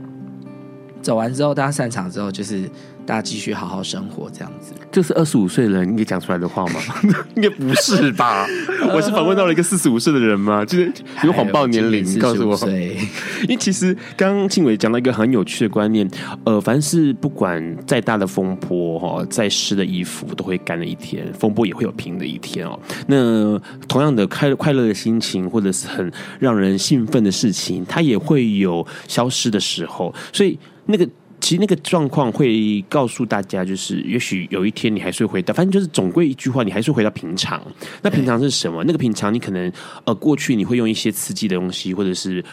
[1.01, 2.69] 走完之后，大家散场之后就是。
[3.05, 4.71] 大家继续好好生活，这样子。
[4.91, 6.79] 这是二十五岁的人应该讲出来的话吗？
[7.35, 8.45] 应该不是吧？
[8.93, 10.63] 我是访问到了一个四十五岁的人吗？
[10.63, 12.55] 就是有谎报年龄，告诉我。
[12.69, 16.07] 因为其实刚刚庆伟讲到一个很有趣的观念，
[16.43, 22.79] 呃，凡是不管再大的风波哈，再湿的衣服都会干的一天，风波也会有平的一天哦。
[23.07, 30.13] 那同样的快快乐的心情，或者是很让人兴奋的事情，它也会有消失的时候。
[30.31, 31.09] 所以那个。
[31.41, 37.65] 其实那个状况会告诉大家，就是也许有一天你还是会回到，反正就是总归一句话，你还是会回到平常。
[38.01, 38.83] 那平常是什么？
[38.83, 39.71] 那个平常，你可能
[40.03, 42.43] 呃过去你会用一些刺激的东西，或者是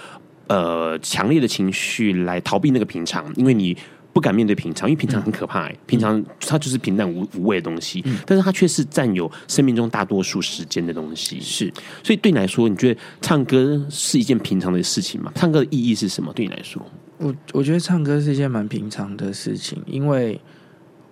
[0.47, 3.77] 呃强烈的情绪来逃避那个平常，因为你
[4.13, 5.79] 不敢面对平常，因为平常很可怕，欸。
[5.85, 11.41] 平常它就是平淡无无味的东西，但是它却是占有生命中大多数时间的东西。
[11.41, 11.71] 是，
[12.05, 15.33] 所以对你来说，你觉得唱歌是一件平常的事情吗？
[15.35, 16.33] 唱歌的意义是什么？
[16.33, 16.81] 对你来说？
[17.19, 20.41] 我我觉得唱歌是一件蛮平常的事情，因为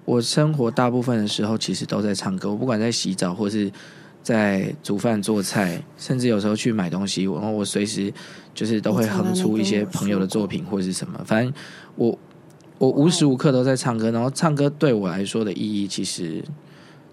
[0.04, 2.50] 我生活大部分的时候其实都在唱歌。
[2.50, 3.70] 我不管在洗澡，或是
[4.22, 8.12] 在煮饭做菜，甚至有时候去买东西，然后我随时
[8.54, 11.18] 就是都会哼出一些朋友的作品或是什么。
[11.24, 11.52] 反正
[11.96, 12.18] 我
[12.76, 16.44] 我无时无刻都在唱歌，然后唱歌对我来说的意义，其实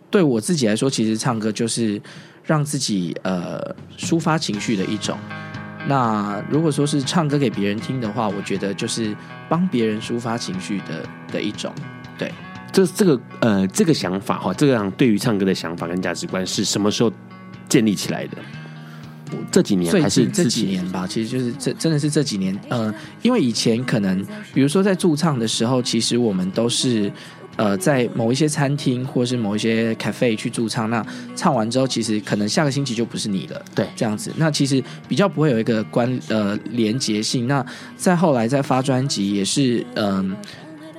[0.10, 2.02] 对我自己来说，其实唱歌就是
[2.44, 5.18] 让自己呃抒发情绪的一种。
[5.88, 9.16] 那如果说是唱歌给别人听的话，我觉得就是
[9.50, 11.74] 帮别人抒发情绪的的一种。
[12.18, 12.32] 对，
[12.72, 17.12] 这这个呃这个想法哈，这样对于唱歌的想法跟价值观是什么时候
[17.68, 18.38] 建立起来的？
[19.50, 21.08] 这几年还是这几年吧？
[21.08, 22.58] 其实就是这真的是这几年。
[22.70, 27.12] 呃，因为以前可能比如说在驻唱的时候，其实我们都是。
[27.62, 33.62] 呃，在某一些餐厅或是某一些 cafe 去驻唱，那唱完之后，其实可能下个星期就不是你了。
[33.76, 37.48] 对，这样子，那其实比较不会有一个关呃连结性。
[37.48, 37.64] 那
[37.96, 40.38] 再后来再发专辑，也是嗯、呃，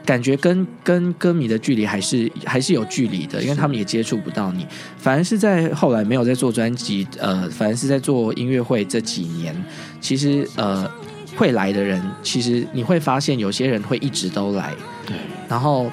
[0.07, 4.65] 感觉跟跟歌迷的距离还是还是有距离的，因为他们也接触不到你。
[4.97, 9.53] 反而是在后来没有在做专辑，呃，反而是在做音乐会这几年，
[10.01, 10.89] 其实呃
[11.35, 14.73] 会来的人，其实你会发现有些人会一直都来。
[15.05, 15.17] 对，
[15.49, 15.91] 然后。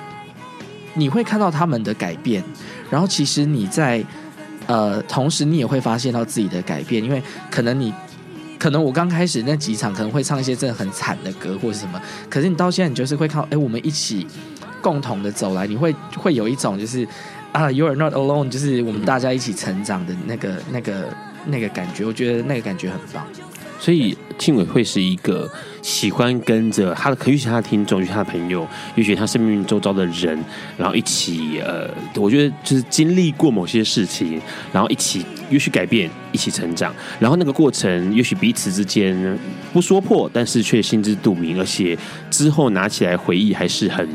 [0.99, 2.43] 你会看到他们的改变，
[2.89, 4.03] 然后其实你在
[4.67, 7.93] 呃，同时你也会发现到自己的改变，因为可能你
[8.59, 14.27] 可能我刚开始那几场可能会唱一些真的很惨的歌或者什么，可是你到现在你就是会看到，哎，我们一起
[14.81, 17.07] 共同的走来，你会会有一种就是
[17.51, 21.07] 啊，You are not alone，就是我们大家一起成长的那个那个
[21.47, 23.25] 那个感觉，我觉得那个感觉很棒。
[23.79, 25.47] 所以庆伟会是一个
[25.81, 30.39] 喜欢跟着他的，可许是他的听众，也许他的朋友，也许他生命周遭的人，
[30.77, 39.37] 然后一起呃，我觉得就是经历过某些事情，然后一起也许改变，一起成长，然后那个过程也许彼此之间
[39.73, 41.97] 不说破，但是却心知肚明，而且
[42.31, 44.07] 之后拿起来回忆还是很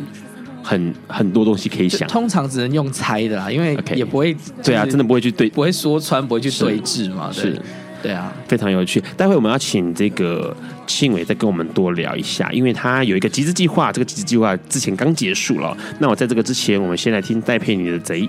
[0.62, 2.08] 很很多东西可以想。
[2.08, 7.42] 通常只能用猜的啦，因为也不会、就是、对啊，真的不会去对，不会说穿，不会去对峙嘛，对。
[7.42, 7.62] 是
[8.04, 9.02] 对啊，非常有趣。
[9.16, 10.54] 待会我们要请这个
[10.86, 15.74] 庆伟再跟我们多聊一下，因为他有一个集资计划，这个集资计划之前刚结束了。
[16.00, 18.20] 那我在这个之前，我们先来听戴佩妮的《贼》。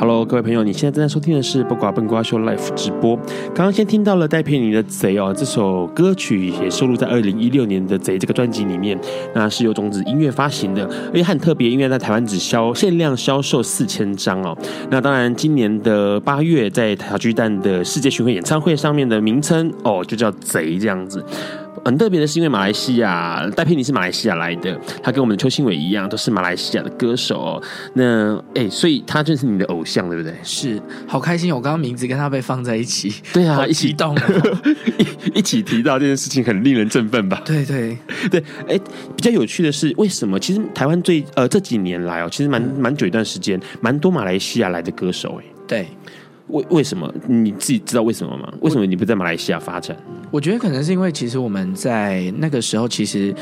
[0.00, 3.14] Hello，各位朋友，你现在正在收听的是《不寡笨瓜秀》Live 直播。
[3.54, 8.98] 刚刚先听到了戴佩妮的《贼》哦，这首歌曲也收录在二零一六年的《贼》这个专辑里面。
[9.34, 14.56] 那是由种子音乐发行的，而且很特别，因为在台湾只销限量销售四千张哦。
[14.90, 21.22] 那当然，今年的八月在小巨蛋的世界巡回演唱会上面的名称哦，就叫《贼》这样子。
[21.84, 27.62] 很特别的是，因为马来西亚戴佩妮是马来西亚来的，他跟我们的邱兴伟一样，都是马来西亚的歌手哦。
[27.94, 30.34] 那哎、欸，所以他就是你的偶像，对不对？
[30.42, 31.54] 是，好开心！
[31.54, 34.16] 我刚刚名字跟他被放在一起， 对啊，一起动，
[34.98, 37.42] 一一起提到这件事情，很令人振奋吧？
[37.44, 37.96] 对对
[38.30, 38.80] 对，哎、欸，
[39.16, 40.38] 比较有趣的是，为什么？
[40.38, 45.44] 其实台湾最呃这几年来哦，其实蛮蛮久一段时间，蛮多马来西亚来的歌手哎。
[45.66, 45.88] 对。
[46.52, 48.52] 为为什么你自己知道为什么吗？
[48.60, 49.96] 为什么你不在马来西亚发展？
[50.30, 53.34] 我觉得可能是因为其实我们在那个时候，其实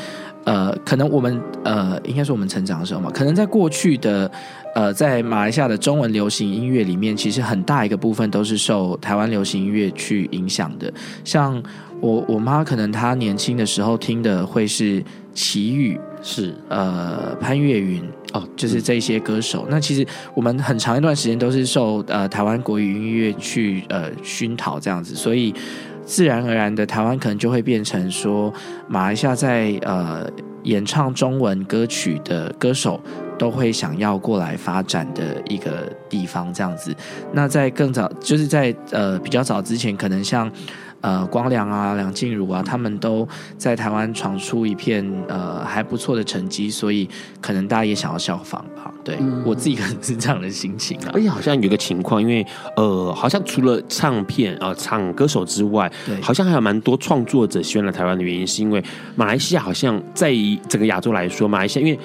[0.43, 3.11] 呃，可能我们呃，应该是我们成长的时候嘛。
[3.11, 4.29] 可能在过去的
[4.73, 10.91] 呃，在马来西亚的中文流行音乐里面，其实很大一个部分都是受台湾流行音乐去影响的。
[11.23, 11.61] 像
[11.99, 15.03] 我我妈可能她年轻的时候听的会是
[15.33, 18.03] 奇遇，是呃潘越云。
[18.31, 19.63] 哦，就是这些歌手。
[19.63, 20.05] 嗯、那其实
[20.35, 25.51] 我们很长一段时间都是受呃台湾国语音乐去呃熏陶这样子，所以
[26.05, 28.53] 自然而然的台湾可能就会变成说，
[28.87, 30.29] 马来西亚在呃
[30.61, 33.01] 演唱中文歌曲的歌手
[33.35, 36.95] 都会想要过来发展的一个地方这样子。
[37.33, 40.51] 那在更早，就是在呃比较早之前，可能像。
[41.01, 43.27] 呃，光良啊，梁静茹啊，他们都
[43.57, 47.07] 在台湾闯出一片呃还不错的成绩，所以
[47.39, 48.93] 可能大家也想要效仿吧。
[49.03, 51.11] 对、嗯、我自己可能是这样的心情啊。
[51.13, 52.45] 而且好像有一个情况，因为
[52.75, 58.83] 呃，好像除了唱片啊、呃、唱歌手之外，对，好像还有蛮多创作者喜欢来台湾的原因，是因为
[59.15, 60.33] 马来西亚好像在
[60.67, 61.99] 整个亚洲来说，马来西亚因为。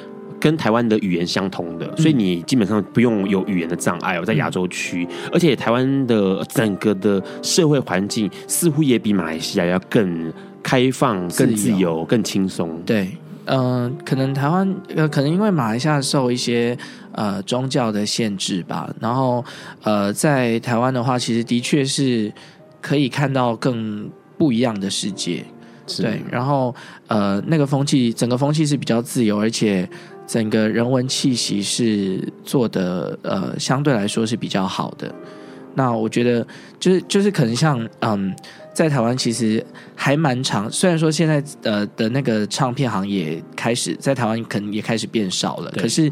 [0.44, 10.30] 跟台湾的语言相通的，所以你基本上不用有语言的障碍哦，在亚洲区，而且台湾的整个的社会环境似乎也比马来西亚要更
[10.62, 12.78] 开放、更自由、更轻松。
[12.84, 13.16] 对，
[13.46, 16.76] 嗯、呃，可能台湾呃，可能因为马来西亚受一些
[17.12, 19.42] 呃宗教的限制吧，然后
[19.82, 22.30] 呃，在台湾的话，其实的确是
[22.82, 25.42] 可以看到更不一样的世界。
[25.98, 26.74] 对，然后
[27.06, 29.88] 呃，那个风气，整个风气是比较自由，而且。
[30.26, 35.14] 整个人文气息是做的，呃，相对来说是比较好的。
[35.74, 36.46] 那我觉得，
[36.78, 38.34] 就是就是可能像，嗯，
[38.72, 39.64] 在台湾其实
[39.94, 40.70] 还蛮长。
[40.70, 46.10] 虽然说现在呃的那个唱片行业开始在台湾可能也开始变少了，可是。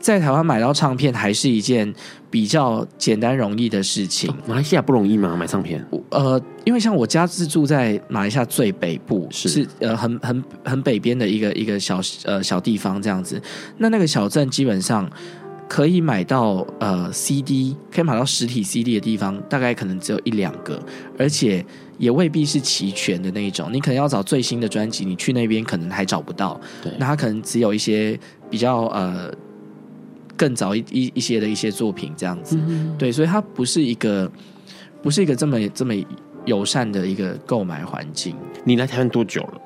[0.00, 1.92] 在台湾买到唱片还是一件
[2.30, 4.32] 比较简单容易的事情。
[4.46, 5.36] 马来西亚不容易吗？
[5.36, 5.84] 买唱片？
[6.10, 13.40] 呃，因为像我家是住在马来西亚最北部，是，是呃很很很北边的一个一个小呃小地方这样子。
[13.78, 15.10] 那那个小镇基本上
[15.68, 20.80] 可以买到呃 CD，可以买到实体 CD 的地方，大概可能只有一两个，
[21.18, 21.64] 而且
[21.98, 23.70] 也未必是齐全的那一种。
[23.72, 26.60] 你可能要找最新的专辑，你去那边可能还找不到。
[26.82, 28.18] 对，那它可能只有一些
[28.48, 29.32] 比较呃。
[30.36, 34.30] 更早一一一些的一些作品这样子，嗯，对，所以它不是一个
[35.02, 35.94] 不是一个这么这么
[36.44, 38.36] 友善的一个购买环境。
[38.64, 39.60] 你来台湾多久了？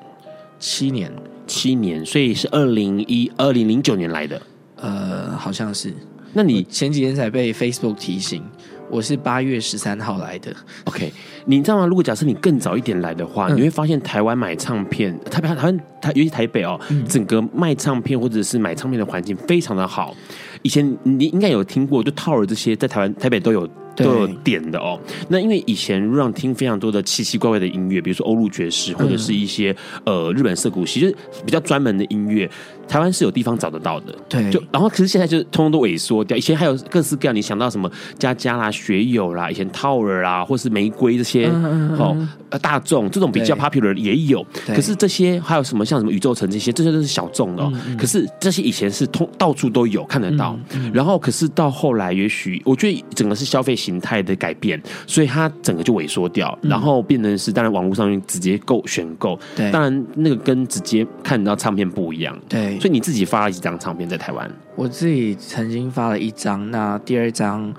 [0.57, 1.11] 七年，
[1.45, 4.41] 七年，所以是二零一二零零九年来的。
[4.77, 5.93] 呃，好像是。
[6.33, 8.43] 那你前几天才被 Facebook 提醒。
[8.91, 10.53] 我是八月十三号来的。
[10.83, 11.11] OK，
[11.45, 11.85] 你知道吗？
[11.85, 20.13] 如果假设你更早一点来的话，嗯、你会发现台湾买唱片，台北、台湾、台，尤其台北哦、嗯，整个卖唱片或者是买唱片的环境非常的好。
[20.61, 23.65] 以前你应该有听过，就 Tower 这些在台湾、台北都有
[23.95, 24.99] 都有点的哦。
[25.29, 31.15] 那因为以前让听非常多的奇奇怪怪的音乐，比如说欧陆爵士或者是一些、嗯、呃日本涩谷系，就是
[31.45, 32.49] 比较专门的音乐。
[32.91, 36.35] 台湾是有地方找得到的，对，就然后可是现在就是通通都萎缩掉。
[36.35, 37.89] 以前还有各式各样，你想到什么
[38.19, 42.27] 佳佳啦、学友啦、以前 Tower 啦，或是玫瑰这些，嗯、哦，
[42.61, 44.45] 大众这种比较 popular 也有。
[44.67, 47.71] 可是这些还有什么像什么宇宙城这些，这些都是小众的。
[47.97, 50.59] 可是这些以前是通到处都有看得到。
[50.93, 59.39] 然后可是到后来，也许我觉得整个是消费形态的改变，所以它整个就萎缩掉，然后变成是当然网络上面直接购选购。
[59.55, 62.37] 对，当然那个跟直接看到唱片不一样。
[62.49, 62.80] 对。
[62.81, 64.51] 所以你自己发了几张唱片在台湾？
[64.75, 67.71] 我自己曾经发了一张，那第二张，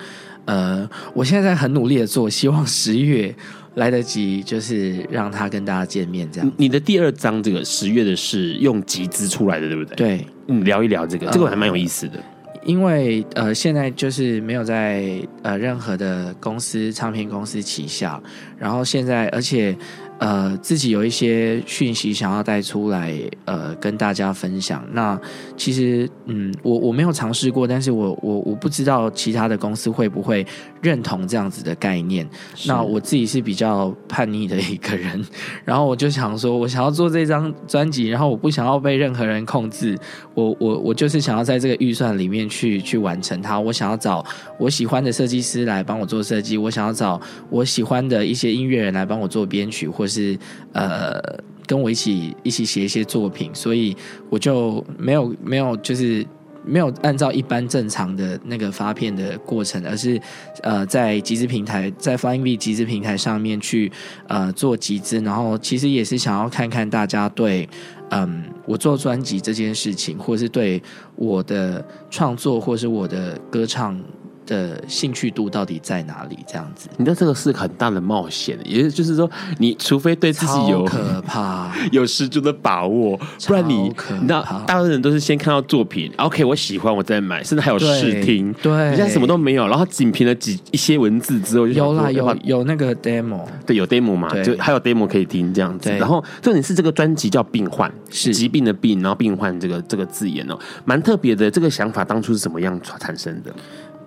[0.44, 3.34] 呃，我现在在很努力的做，希望十月
[3.74, 6.52] 来得及，就是让他跟大家见面这样。
[6.56, 9.96] 你的第二张这个十月的是用集资出来的，对不对？
[9.96, 12.18] 对，嗯，聊一聊这个，这个还蛮有意思的。
[12.18, 18.22] 呃，因为呃，现在就是没有在呃任何的公司唱片公司旗下，
[18.56, 19.76] 然后现在而且。
[20.22, 23.12] 呃，自己有一些讯息想要带出来，
[23.44, 24.86] 呃，跟大家分享。
[24.92, 25.20] 那
[25.56, 30.46] 其实，嗯，我我没有尝试过，但是我我我不知道其他的公司会不会
[30.80, 32.24] 认同这样子的概念。
[32.66, 35.26] 那我自己是比较叛逆的一个人，
[35.66, 39.98] 然后我就想说，我想要做这张专辑，然后我不想要被任何人控制，
[40.34, 43.58] 我我我就是想要在这个预算里面去去完成它。
[43.58, 44.24] 我想要找
[44.56, 47.20] 我喜欢的设计师来帮我做设计，我想要找
[47.50, 50.38] 我喜欢的一些音乐人来帮我做编曲，或是。
[50.72, 51.20] 呃，
[51.66, 53.96] 跟我一起一起写一些作品，所以
[54.28, 56.26] 我就没有没有就是。
[56.64, 60.20] 没有按照一般正常的那个发片的过程，而是
[60.62, 63.90] 呃在集资平台，在 Flying V 集资平台上面去
[64.28, 67.68] 呃做集资，然后其实也是想要看看大家对
[68.10, 70.80] 嗯我做专辑这件事情，或是对
[71.16, 74.00] 我的创作，或是我的歌唱。
[74.46, 76.38] 的兴趣度到底在哪里？
[76.46, 88.52] 这样子，你知道这个是很大的冒险，也就是说，你除非对自己有可怕、 有十足的把握，不然你，你知道，大部分人都是先看到作品，OK，我喜欢，我再买，甚至还有试听。
[88.62, 95.90] 对，你现在什么都没有，然后仅凭了几一些文字之后就，有啦，有有那个 demo，对，有 demo 嘛，就还有 demo 可以听这样子。
[95.90, 101.52] 然后重点是这个专辑叫病患，是疾病的病，然后病患这个这个字眼哦，蛮特别的。
[101.52, 103.54] 这个想法当初是怎么样产生的？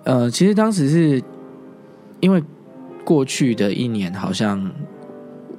[0.06, 1.20] 呃，其实当时是
[2.20, 2.40] 因为
[3.04, 4.70] 过去的一年，好像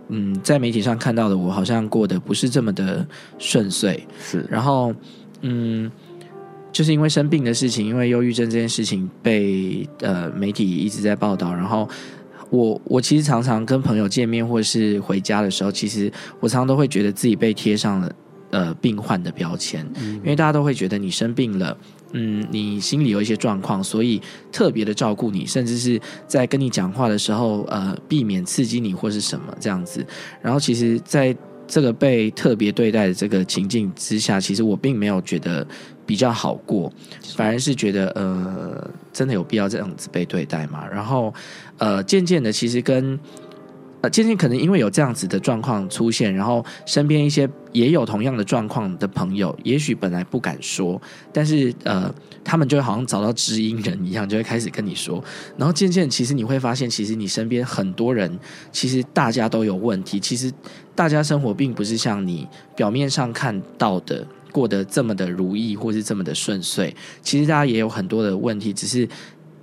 [0.07, 3.05] 嗯，在媒体上看到的我，好像过得不是这么的
[3.37, 4.07] 顺遂。
[4.17, 4.93] 是，然后
[5.41, 5.91] 嗯，
[6.71, 11.53] 就是因为生病的事情，因为忧郁症这件事情被呃媒体一直在报道。
[11.53, 11.87] 然后
[12.49, 18.09] 我我其实常常跟朋友见面或是回家的时候，其实我常常都会觉得自己被贴上了
[18.51, 21.77] 呃病患的标签，嗯，因为大家都会觉得你生病了。
[22.13, 30.05] 嗯，你心里有一些状况，所以特别的照顾你，甚至是在跟你讲话的时候，呃，避免刺激你或是什么这样子。
[30.41, 31.35] 然后，其实在
[31.67, 35.67] 这个被特别对待的这个情境之下，其实我并没有觉得
[36.05, 36.89] 比较好过，
[37.35, 40.87] 反而是觉得呃，真的有必要这样子被对待吗？
[40.89, 41.33] 然后，
[41.77, 43.19] 呃，渐渐的，其实跟。
[44.01, 51.01] 呃，渐渐可能因为有这样子的状况出现，然后身边一些也有同样的状况的朋友，也许本来不敢说，
[51.33, 55.23] 但是呃，他们就会好像找到知音人一样，就会开始跟你说。
[55.57, 58.37] 然后渐渐，其实你会发现，其实你身边很多人，
[58.71, 60.19] 其实大家都有问题。
[60.19, 60.51] 其实
[60.93, 66.95] 大家生活并不是像你表面上看到的过得这么的如意，或是这么的顺遂。
[67.23, 69.09] 其实大家也有很多的问题，只是。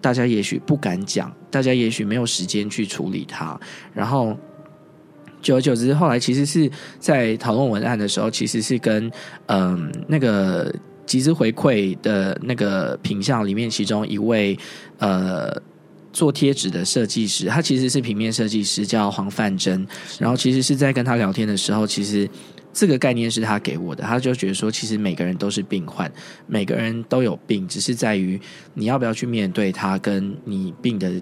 [0.05, 3.59] 大家也许不敢讲，大家也许没有时间去处理它。
[3.95, 4.37] 然后
[5.41, 9.11] 久而久之，后来其实是在讨论文案的时候，其实是跟
[9.47, 10.71] 嗯、呃、那个
[11.07, 14.59] 集资回馈的那个品相里面，其中一位
[14.99, 15.51] 呃
[16.13, 19.87] 做贴纸的设计师，他其实是平面设计师，叫黄范珍。
[20.19, 22.29] 然后其实是在跟他聊天的时候，其实。
[22.75, 26.11] 这个概念是他给我的，他就觉得说，其实每个人都是病患，
[26.49, 28.39] 每个人都有病，只是在于
[28.75, 31.12] 你要不要去面对他，跟你病的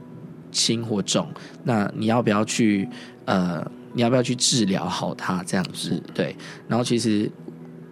[0.50, 1.28] 轻或重，
[1.62, 2.88] 那你要不要去
[3.26, 6.03] 呃，你要不要去治疗好他这样子？
[6.14, 6.34] 对。
[6.66, 7.30] 然后其实，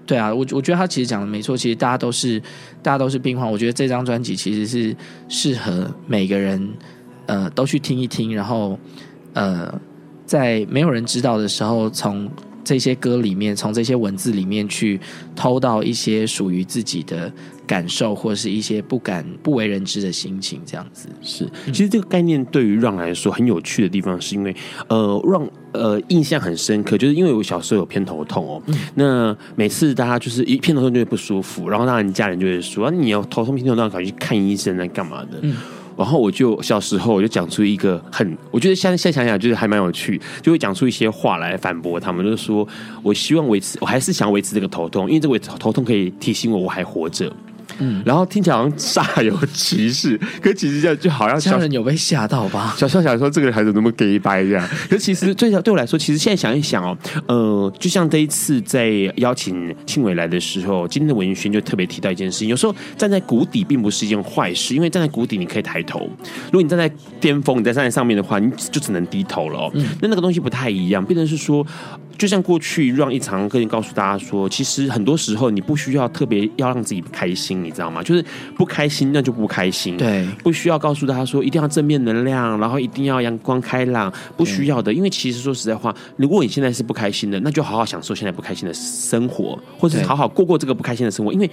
[0.06, 2.40] 对啊，我我觉得他其实讲的没错，其实大家都是
[2.82, 3.46] 大家都是病患。
[3.46, 4.96] 我觉得这张专辑其实是
[5.28, 6.66] 适合每个人
[7.26, 8.78] 呃都去听一听，然后
[9.34, 9.78] 呃
[10.24, 12.26] 在没有人知道的时候从。
[12.64, 15.00] 这些歌里面，从这些文字里面去
[15.34, 17.32] 偷到一些属于自己的
[17.66, 21.48] 感受，或是一些不敢不为人知的心情，这样子是。
[21.66, 24.54] 其实这个概念对于 Ron 来说很有趣的地方，是因为
[24.88, 28.62] 呃，Ron 呃印象很深刻，就是因为我小时候有偏头痛哦。
[28.66, 35.56] 嗯、那每次大家就是一偏头痛就会不舒服，然后当然家人就会说：“啊、你要头痛偏头痛，赶紧去看医生，来干嘛的？”嗯
[36.00, 42.66] 然后我就小时候我就讲出一个很，我觉得现在现在想想就是还蛮有趣，就会讲出一些话来反驳他们，就是说
[43.02, 47.30] 我希望维持，我还是想维持这个头痛，因为这个头痛可以提醒我我还活着。
[47.80, 52.74] 嗯，然后听起来好像煞有其事，可其实这样就好像家人有被吓到吧？
[52.78, 54.68] 小笑想说这个孩子怎么 gay 掰这样？
[54.88, 66.00] 可是其实对对我来说，其实现在想一想哦，呃，就像这一次在邀请庆伟来的时候，今天的文轩就特别提到一件事情：有时候站在谷底并不是一件坏事，因为站在谷底你可以抬头；
[66.46, 69.70] 如果你站在巅峰，你在站在上面的话，你就只能低头了哦。
[69.74, 71.66] 嗯，那那个东西不太一样，变成是说。
[72.18, 78.02] 就像过去让一场跟你告诉大家说，其实很多时候你不需要特别要让自己开心，你知道吗？
[78.02, 78.24] 就是
[78.56, 84.92] 不开心那就不开心，对，不需要告诉大家说一定要正面能量，然后一定要阳光开朗，不需要的。
[84.92, 91.48] 因为其实说实在话，如果你现在是不开心的，那就好好享受现在不开心的生活，或者是好好过过这个不开心的生活，因为。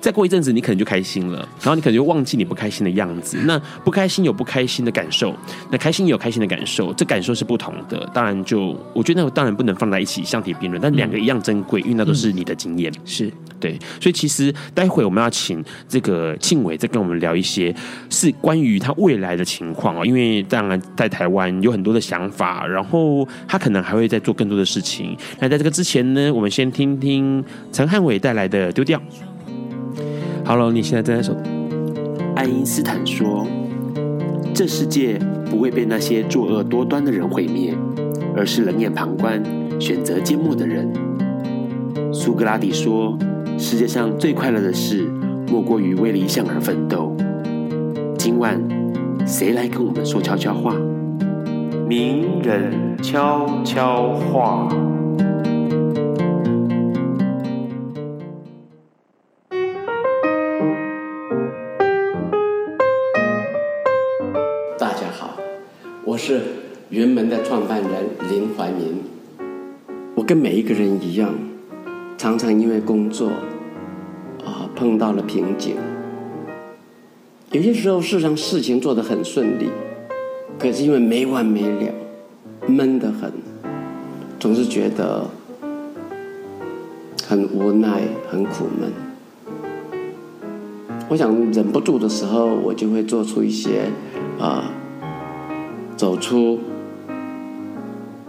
[0.00, 3.36] 再过一阵子，你可能就开心了，然后你可能就忘记你不开心的样子。
[3.44, 5.36] 那不开心有不开心的感受，
[5.70, 8.08] 那开心也有开心的感受，这感受是不同的。
[8.14, 12.90] 当然就，就我觉得那当然不能放在一起相提并论，但两个一样珍贵，因为那都是你的经验。
[13.04, 13.30] 是
[13.60, 17.74] 对，所以其实待会我们要请这个庆伟再跟我们聊一些
[18.08, 25.16] 是关于他未来的情况哦，因为当然在台湾有很多的想法，然后他可能还会再做更多的事情。
[25.38, 28.98] 那在这个之前呢，我们先听听陈汉伟带来的《丢掉》。
[30.44, 31.36] Hello，你现在正在说。
[32.36, 33.46] 爱因斯坦说
[34.54, 35.18] ：“这世界
[35.50, 37.76] 不会被那些作恶多端的人毁灭，
[38.34, 39.42] 而是冷眼旁观、
[39.78, 40.90] 选择缄默的人。”
[42.14, 43.18] 苏格拉底说
[43.62, 45.06] ：“世界上最快乐的事，
[45.50, 47.14] 莫过于为理想而奋斗。”
[48.16, 48.58] 今晚，
[49.26, 50.74] 谁来跟我们说悄悄话？
[51.86, 54.66] 名人悄悄话。
[64.78, 65.36] 大家好，
[66.06, 66.40] 我是
[66.88, 67.90] 云门的创办人
[68.30, 69.02] 林怀民。
[70.14, 71.34] 我跟每一个人一样，
[72.16, 73.36] 常常因为工作啊
[74.74, 75.76] 碰到了瓶颈。
[77.50, 79.68] 有些时候，事实上事情做得很顺利，
[80.58, 81.92] 可是因为没完没了，
[82.66, 83.32] 闷得很，
[84.38, 85.26] 总是觉得
[87.26, 88.92] 很无奈、很苦闷。
[91.08, 93.90] 我想忍不住的时候，我就会做出一些
[94.38, 94.70] 啊，
[95.96, 96.60] 走出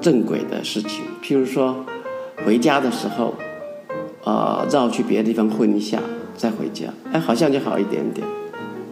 [0.01, 1.85] 正轨的事情，譬如说，
[2.43, 3.35] 回家的时候，
[4.23, 6.01] 啊，绕去别的地方混一下，
[6.41, 8.25] 再回家，哎，好像就好一点点。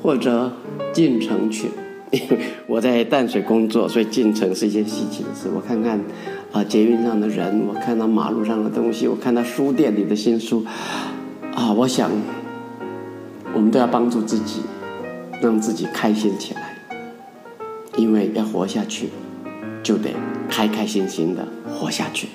[0.04, 0.52] 或者
[0.94, 1.68] 进城去，
[2.12, 2.38] 因 为
[2.68, 5.50] 我在淡水工作，所以进城是一件稀奇的事。
[5.54, 6.00] 我看看
[6.52, 10.64] 啊，捷运上的人，我看到马路上的东西，我看到书店里的新书，
[11.56, 12.12] 啊，我想，
[13.56, 14.62] 我们都要帮助自己，
[15.42, 16.78] 让自己开心起来，
[17.98, 19.10] 因为要活下去，
[19.82, 20.12] 就得
[20.48, 22.28] 开开心心的活下去。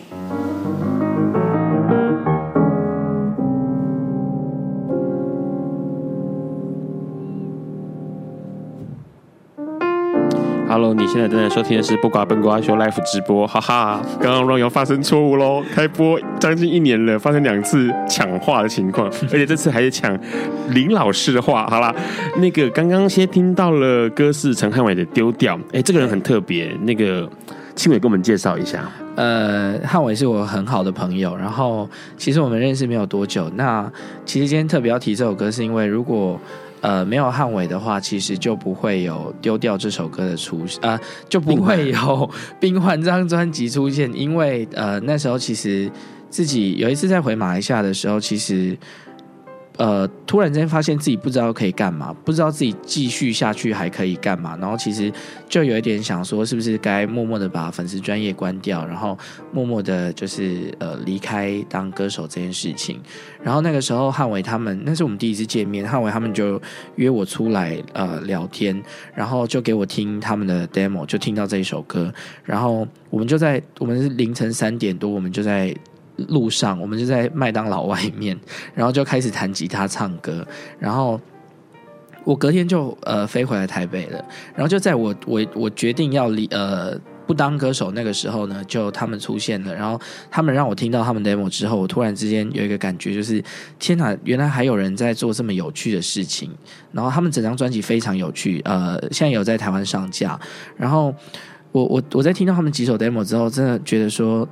[11.15, 14.03] 现在正在收听的是《不瓜笨瓜秀》Live 直播，哈哈！
[14.21, 20.19] 刚刚 Ron 又发生错误喽，开播将近一年了，发生两次抢话的情况， 而且这次还是抢
[20.71, 21.69] 林老师的话。
[21.69, 21.95] 好啦，
[22.39, 26.77] 那个刚刚先听到了歌是陈汉伟的《丢掉》，哎，这个人很特别。
[26.83, 27.31] 那个
[27.77, 28.85] 庆伟给我们介绍一下。
[29.15, 33.49] 呃，汉伟是我很好的朋友，然后其实我们认识没有多久。
[33.51, 33.89] 那
[34.27, 36.41] 其实今天特别要提这首歌，是因为如果。
[36.85, 41.97] 呃，没有汉伟的话，其实就不会有丢掉这首歌的出现，呃，就不会有
[42.61, 44.13] 《冰环》这张专辑出现。
[44.15, 45.91] 因为呃，那时候其实
[46.29, 48.77] 自己有一次在回马来西亚的时候，其实。
[49.77, 55.13] 呃，突然间发现自己不知道可以干嘛，不知道自己继续下去还可以干嘛，然后其实
[55.49, 59.19] 就有一点想说，是不是该默默的把粉丝专业关掉，然后
[59.53, 63.01] 默默的就是呃离开当歌手这件事情。
[63.43, 66.61] 然后那个时候汉伟他们，那是我们第一次见面，汉伟他们就
[66.95, 68.81] 约我出来呃聊天，
[69.13, 72.15] 然后就给我听他们的 demo，就听到这一首歌，
[72.45, 75.75] 然后我们就在我们是凌晨三点多，我们就在。
[76.17, 78.39] 路上，我们就在麦当劳外面，
[78.75, 80.47] 然后就开始弹吉他唱歌。
[80.79, 81.21] 然后
[82.23, 84.25] 我隔天就呃飞回来台北了。
[84.55, 86.97] 然后就在我我我决定要离呃
[87.27, 89.75] 不当歌手那个时候呢，就他们出现了。
[89.75, 90.01] 然后
[90.31, 93.43] 他们让我听到他们 demo 之后，我突然之间有一个感觉，就是
[93.79, 96.51] 天哪，原来还有人在做这么有趣的事情。
[96.93, 100.39] 然后他们整张专辑非常有趣，呃，现在有在台湾上架。
[100.77, 101.15] 然后
[101.73, 104.49] 我我我在听到他们几首 demo 之后，真的觉得说。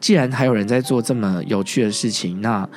[0.00, 2.68] 既然还有人在做这么有趣的事情，那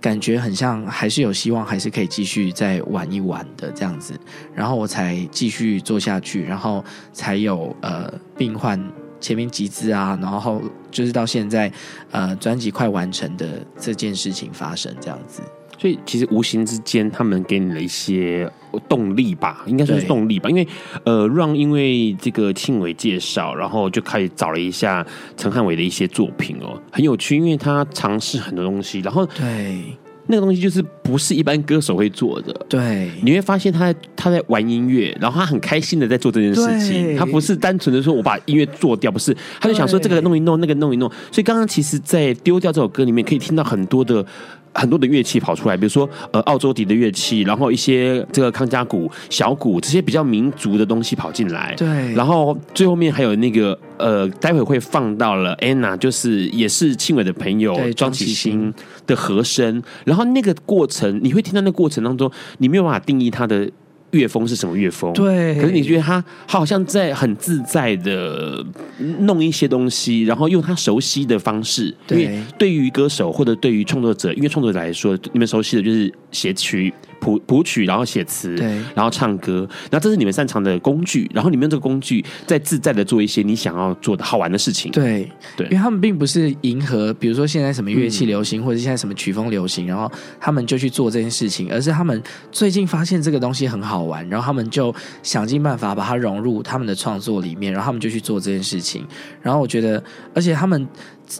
[0.00, 4.18] 感觉很像还是有希望，还是可以继续再玩一玩的这样子。
[4.54, 8.80] 然后我才继续做下去，然后才有呃病患
[9.20, 11.70] 前面集资啊，然后就是到现在
[12.12, 15.42] 呃专辑快完成的这件事情发生这样子。
[15.78, 18.50] 所以其实无形之间，他们给你了一些
[18.88, 20.50] 动力吧，应该算是动力吧。
[20.50, 20.66] 因为
[21.04, 25.06] 呃，让因为这个庆伟介绍，然后就开始找了一下
[25.36, 29.80] 陈汉伟的一些作品哦，很有趣，因为他尝试很多东西，然后对
[30.26, 32.52] 那个东西就是不是一般歌手会做的。
[32.68, 41.08] 对，你会发现他在他在玩音乐，然后他很开心的在做这件事情，他不是单纯的说我把音乐做掉，不是，他就想说这个弄一弄，那个弄一弄。
[41.30, 44.26] 所以刚刚其实，在丢掉这首歌里面，可以听到很多的。
[44.78, 51.74] 很多的乐器跑出来，比如说呃澳洲笛的乐器，然后一些这个康佳鼓、小鼓这些比较民族的东西跑进来。
[51.76, 58.72] 对，然后最后面还有那个呃，待会会放到了 Anna，就是也是庆伟的朋友庄启兴
[59.06, 59.82] 的和声。
[60.04, 63.68] 然后那个过程，你会听到那个过程当中，你没有办法定义它的。
[64.10, 65.12] 乐风是什么乐风？
[65.12, 68.64] 对，可是你觉得他他好像在很自在的
[69.20, 71.94] 弄一些东西，然后用他熟悉的方式。
[72.06, 76.92] 对，因为对于歌手或者对于创作者，因为创作者来说，你们熟悉的就是写曲。
[77.20, 84.90] 谱谱曲，然后写词，对，然后唱歌，然后这是你们擅长的工具，然后你们用这个工具在自在的做一些你想要做的好玩的事情。
[84.92, 90.10] 对对，因为他们并不是迎合，比如说现在什么乐器流行，嗯、或者现在什么曲风流行，然后
[90.40, 99.06] 他们就去做这件事情，而是他们最近发现这个东西很好玩，然后他们就想尽办法把它融入他们的创作里面，然后他们就去做这件事情。
[99.42, 100.02] 然后我觉得，
[100.34, 100.86] 而且他们。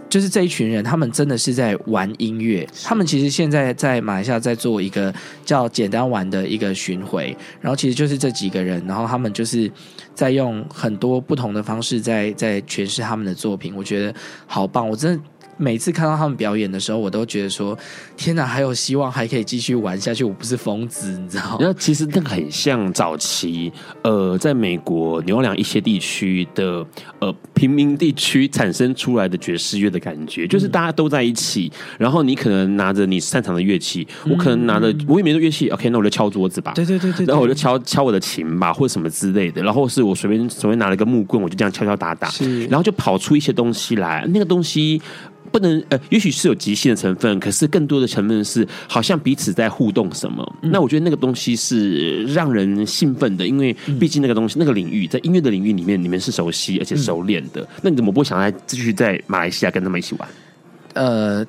[0.08, 2.68] 就是这一群人，他们真的是在玩音乐。
[2.84, 5.12] 他们其实现在在马来西亚在做一个
[5.44, 9.70] 叫“简单玩”的一个巡回，然后其实就是这几个人，然后他们就是
[10.14, 13.74] 在用很多不同的方式在在诠释他们的作品。
[13.74, 14.14] 我觉得
[14.46, 15.22] 好棒，我真的。
[15.58, 17.76] 每次看到他们表演的时候，我都觉得说
[18.16, 21.56] ：“天哪，还有希望，还可以继续玩下去。”我不是疯子，你知道吗？
[21.60, 26.86] 然后其实那个很像早期，呃，在美国纽奥良一些地区的
[27.18, 45.00] 呃平民地区产生出来的爵士乐的感觉，就是大家都在一起，嗯、然后你可能拿着你擅长的乐器，我可能拿着我也没有乐器，OK，那我就敲桌子吧，对对对对，然后我就敲敲我的琴吧，或者什么之类的，然后是我随便随便拿了一个木棍，我就这样敲敲打打，是，然后就跑出一些东西来，那个东西。
[45.50, 50.56] 不能呃，也许是有即兴的成分，可是更多的成分是好像彼此在互动什么。
[50.62, 57.62] 嗯、那我觉得那个东西是让人兴奋的，因为毕竟那个东西、嗯、那个领域在音乐的领域里面，你们是熟悉而且熟练的。
[57.62, 60.28] 嗯、那你怎么不想来继续在马来西亚跟他们一起玩？
[60.94, 61.46] 呃，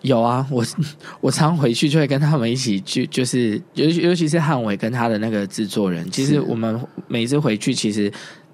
[0.00, 0.64] 有啊，我
[1.20, 8.12] 我常回去就会跟他们一起去，就是尤尤其是汉伟跟他的那个制作人，其实我们每次回去其实。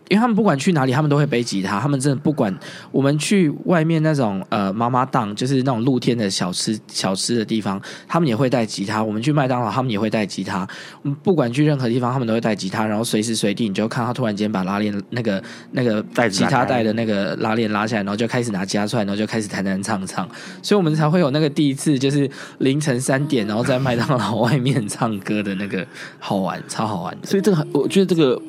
[0.08, 1.78] 因为他们不管去哪里，他们都会背吉他。
[1.78, 2.54] 他们真的不管
[2.90, 9.02] 我们去外面那种呃妈妈档，就是那种露天的小吃小吃的地方，他们也会带吉他。
[9.02, 10.66] 我们去麦当劳，他们也会带吉他。
[11.02, 12.86] 我们不管去任何地方，他们都会带吉他。
[12.86, 15.42] 然后随时随地，你就看他突然间把拉链那个
[15.72, 20.26] 那个带吉他带的那个拉链拉下来，然后就开始拿吉他出来，然后就开始弹弹唱唱。
[20.62, 22.28] 所以我们才会有那个第一次，就是
[22.58, 25.86] 凌晨三点，然后在麦当劳外面唱歌的那个
[26.18, 27.26] 好玩，超好玩的。
[27.26, 28.40] 所以这个，我觉得这个。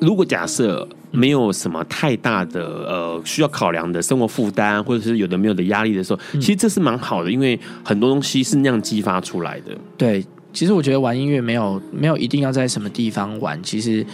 [0.00, 9.76] 如果假设没有什么太大的呃需要考量的生活负担，或者是有的没有的压力的时候，其实这是蛮好的，因为很多东西是那样激发出来的。
[9.96, 14.04] 对，其实我觉得玩音乐没有没有一定要在什么地方玩，其实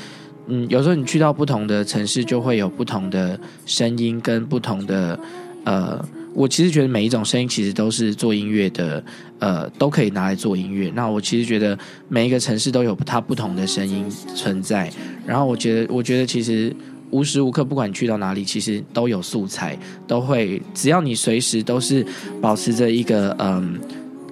[0.47, 5.19] 嗯，有时候你去到不同的城市，就会有不同的声音跟不同的
[5.65, 6.05] 呃。
[6.35, 9.03] 我其实觉得每一种声音其实都是做音乐的，
[9.39, 10.91] 呃，都可以拿来做音乐。
[10.95, 11.79] 那我其实觉得
[12.09, 14.05] 每一个城市都有它不同的声音
[14.35, 14.93] 存在。
[15.25, 16.75] 然后我觉得，我觉得其实
[17.11, 22.05] 无时无刻不管你去到哪里，其实都有素材，都会只要你随时都是
[22.41, 23.79] 保持着一个嗯。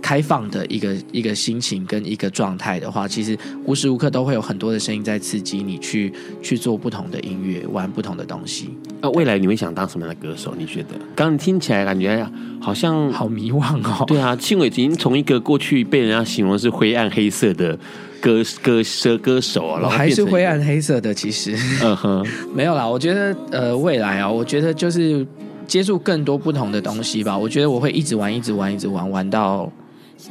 [0.02, 8.76] 开放的一个一个心情跟一个状态的话，其实无时无刻都会有很多的声音在刺激你去去做不同的音乐，玩不同的东西。
[9.00, 10.54] 那未来你会想当什么样的歌手？
[10.58, 10.88] 你觉得？
[11.14, 12.28] 刚听起来感觉
[12.60, 14.04] 好像好迷惘哦。
[14.06, 17.78] 对啊，庆伟已经从一个过去被人家形容是灰暗黑色的
[18.20, 21.14] 歌歌歌歌手啊，然后还是灰暗黑色的。
[21.14, 22.86] 其实，嗯哼， 没有啦。
[22.86, 25.24] 我觉得呃，未来啊，我觉得就是
[25.66, 27.38] 接触更多不同的东西吧。
[27.38, 29.70] 我觉得我会一直玩，一直玩，一直玩，玩到。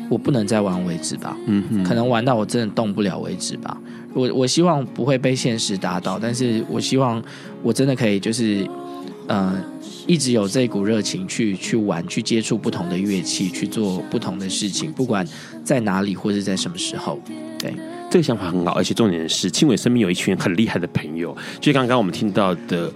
[0.10, 3.78] 我不能再玩为止吧，嗯哼，可能玩到我真的动不了为止吧。
[4.14, 7.22] 我我希望不会被现实打倒，但是我希望
[7.64, 8.68] 我真的可以就是，
[9.28, 9.58] 呃，
[10.06, 15.26] 一直有这股热情去去玩，去接触不同的乐器，去做不同的事情，不管
[15.64, 17.20] 在哪里或者在什么时候。
[17.58, 17.74] 对，
[18.10, 22.92] 这个想法很好，而且重点是庆伟身边有一群很厉害的朋友，就刚刚我们听到的。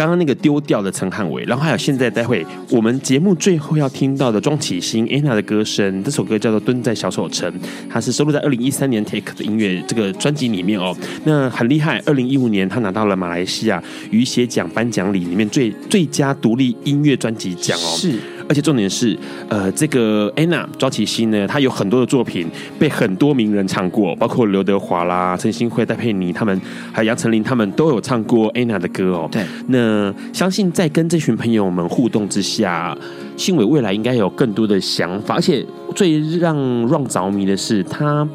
[0.00, 7.52] 刚刚那个丢掉的陈汉伟，然后还有现在待会我们节目最后要听到的庄启欣 Anna 的歌声，这首歌叫做《蹲在小丑城》，
[7.90, 10.96] 它是收录在二零一三年 Take 的音乐这个专辑里面哦。
[11.24, 17.94] 那很厉害，二零一五年他拿到了马来西亚雨鞋奖颁奖礼里面最最佳独立音乐专辑奖哦。
[17.94, 18.18] 是。
[18.50, 19.16] 而且重点是，
[19.48, 22.48] 呃，这个 Anna 庄启欣呢，她有很多的作品
[22.80, 29.28] 被很多名人唱过，包括刘德华啦、陈星辉、戴佩妮他们，还有杨丞琳他们都有唱过 Anna 的歌哦。
[29.30, 32.98] 对，那相信在跟这群朋友们互动之下，
[33.36, 35.36] 庆伟未来应该有更多的想法。
[35.36, 36.56] 而且最让
[36.88, 38.26] Ron 着迷的是，他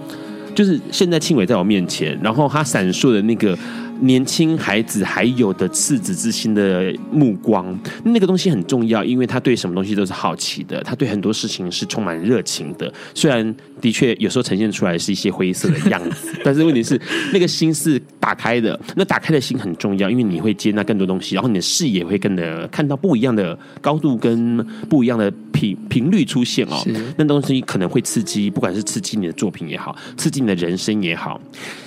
[0.55, 3.57] 就是现在庆伟在我面前，然后他闪烁的那个。
[4.02, 12.91] 年轻孩子还有的赤子之心的目光，那个东西很重要，因为他对什么东西都是好奇的，他对很多事情是充满热情的。
[13.14, 17.00] 虽然的确有时候呈现出来是一些灰色的样子，但是问题是
[17.32, 18.80] 那个心是打开的。
[18.96, 24.58] 那打开的心很重要，因为你会接纳更多东西，然后你的视野会跟着看到不一样的高度跟
[24.89, 26.84] 不一样的频频率出现哦。
[27.18, 31.39] 那东西可能会刺激，不管是刺激你的作品也好，刺激你的人生也好。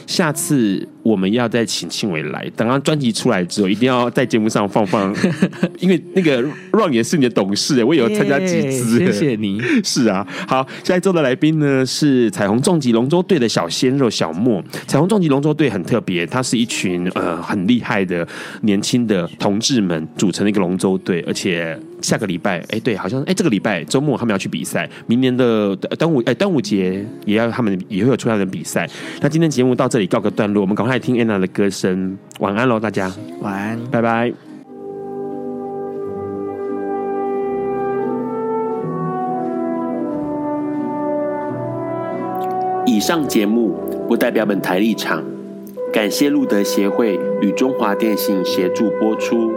[0.07, 5.15] 下次我们要再请庆伟来，等他专辑出来之后，一定要在节目上放放，
[5.81, 6.43] 因为那个
[6.73, 8.99] Ron 也是你的董事，我也有参加几次。
[8.99, 9.59] 谢谢你。
[9.83, 14.63] 是啊，好，下一周的来宾呢是彩虹重击龙舟队的小鲜肉小莫。
[14.87, 18.27] 彩虹重击龙舟队很特别，它是一群呃很厉害的
[18.63, 21.79] 年轻的同志们组成的一个龙舟队，而且。
[22.01, 24.89] 下个礼拜，哎，对，好像，哎，这个礼拜周末他们要去比赛。
[25.07, 28.89] 明年的端午，哎，端午节也要他们也会有出来人比赛。
[29.21, 32.17] 那今天节目到这里告个段落，我们赶快听安娜的歌声。
[32.41, 34.33] 晚安喽，大家，晚安，拜拜。
[42.87, 43.77] 以上节目
[44.09, 45.23] 不代表本台立场。
[45.93, 49.53] 感谢路德协会与中华电信协助播出。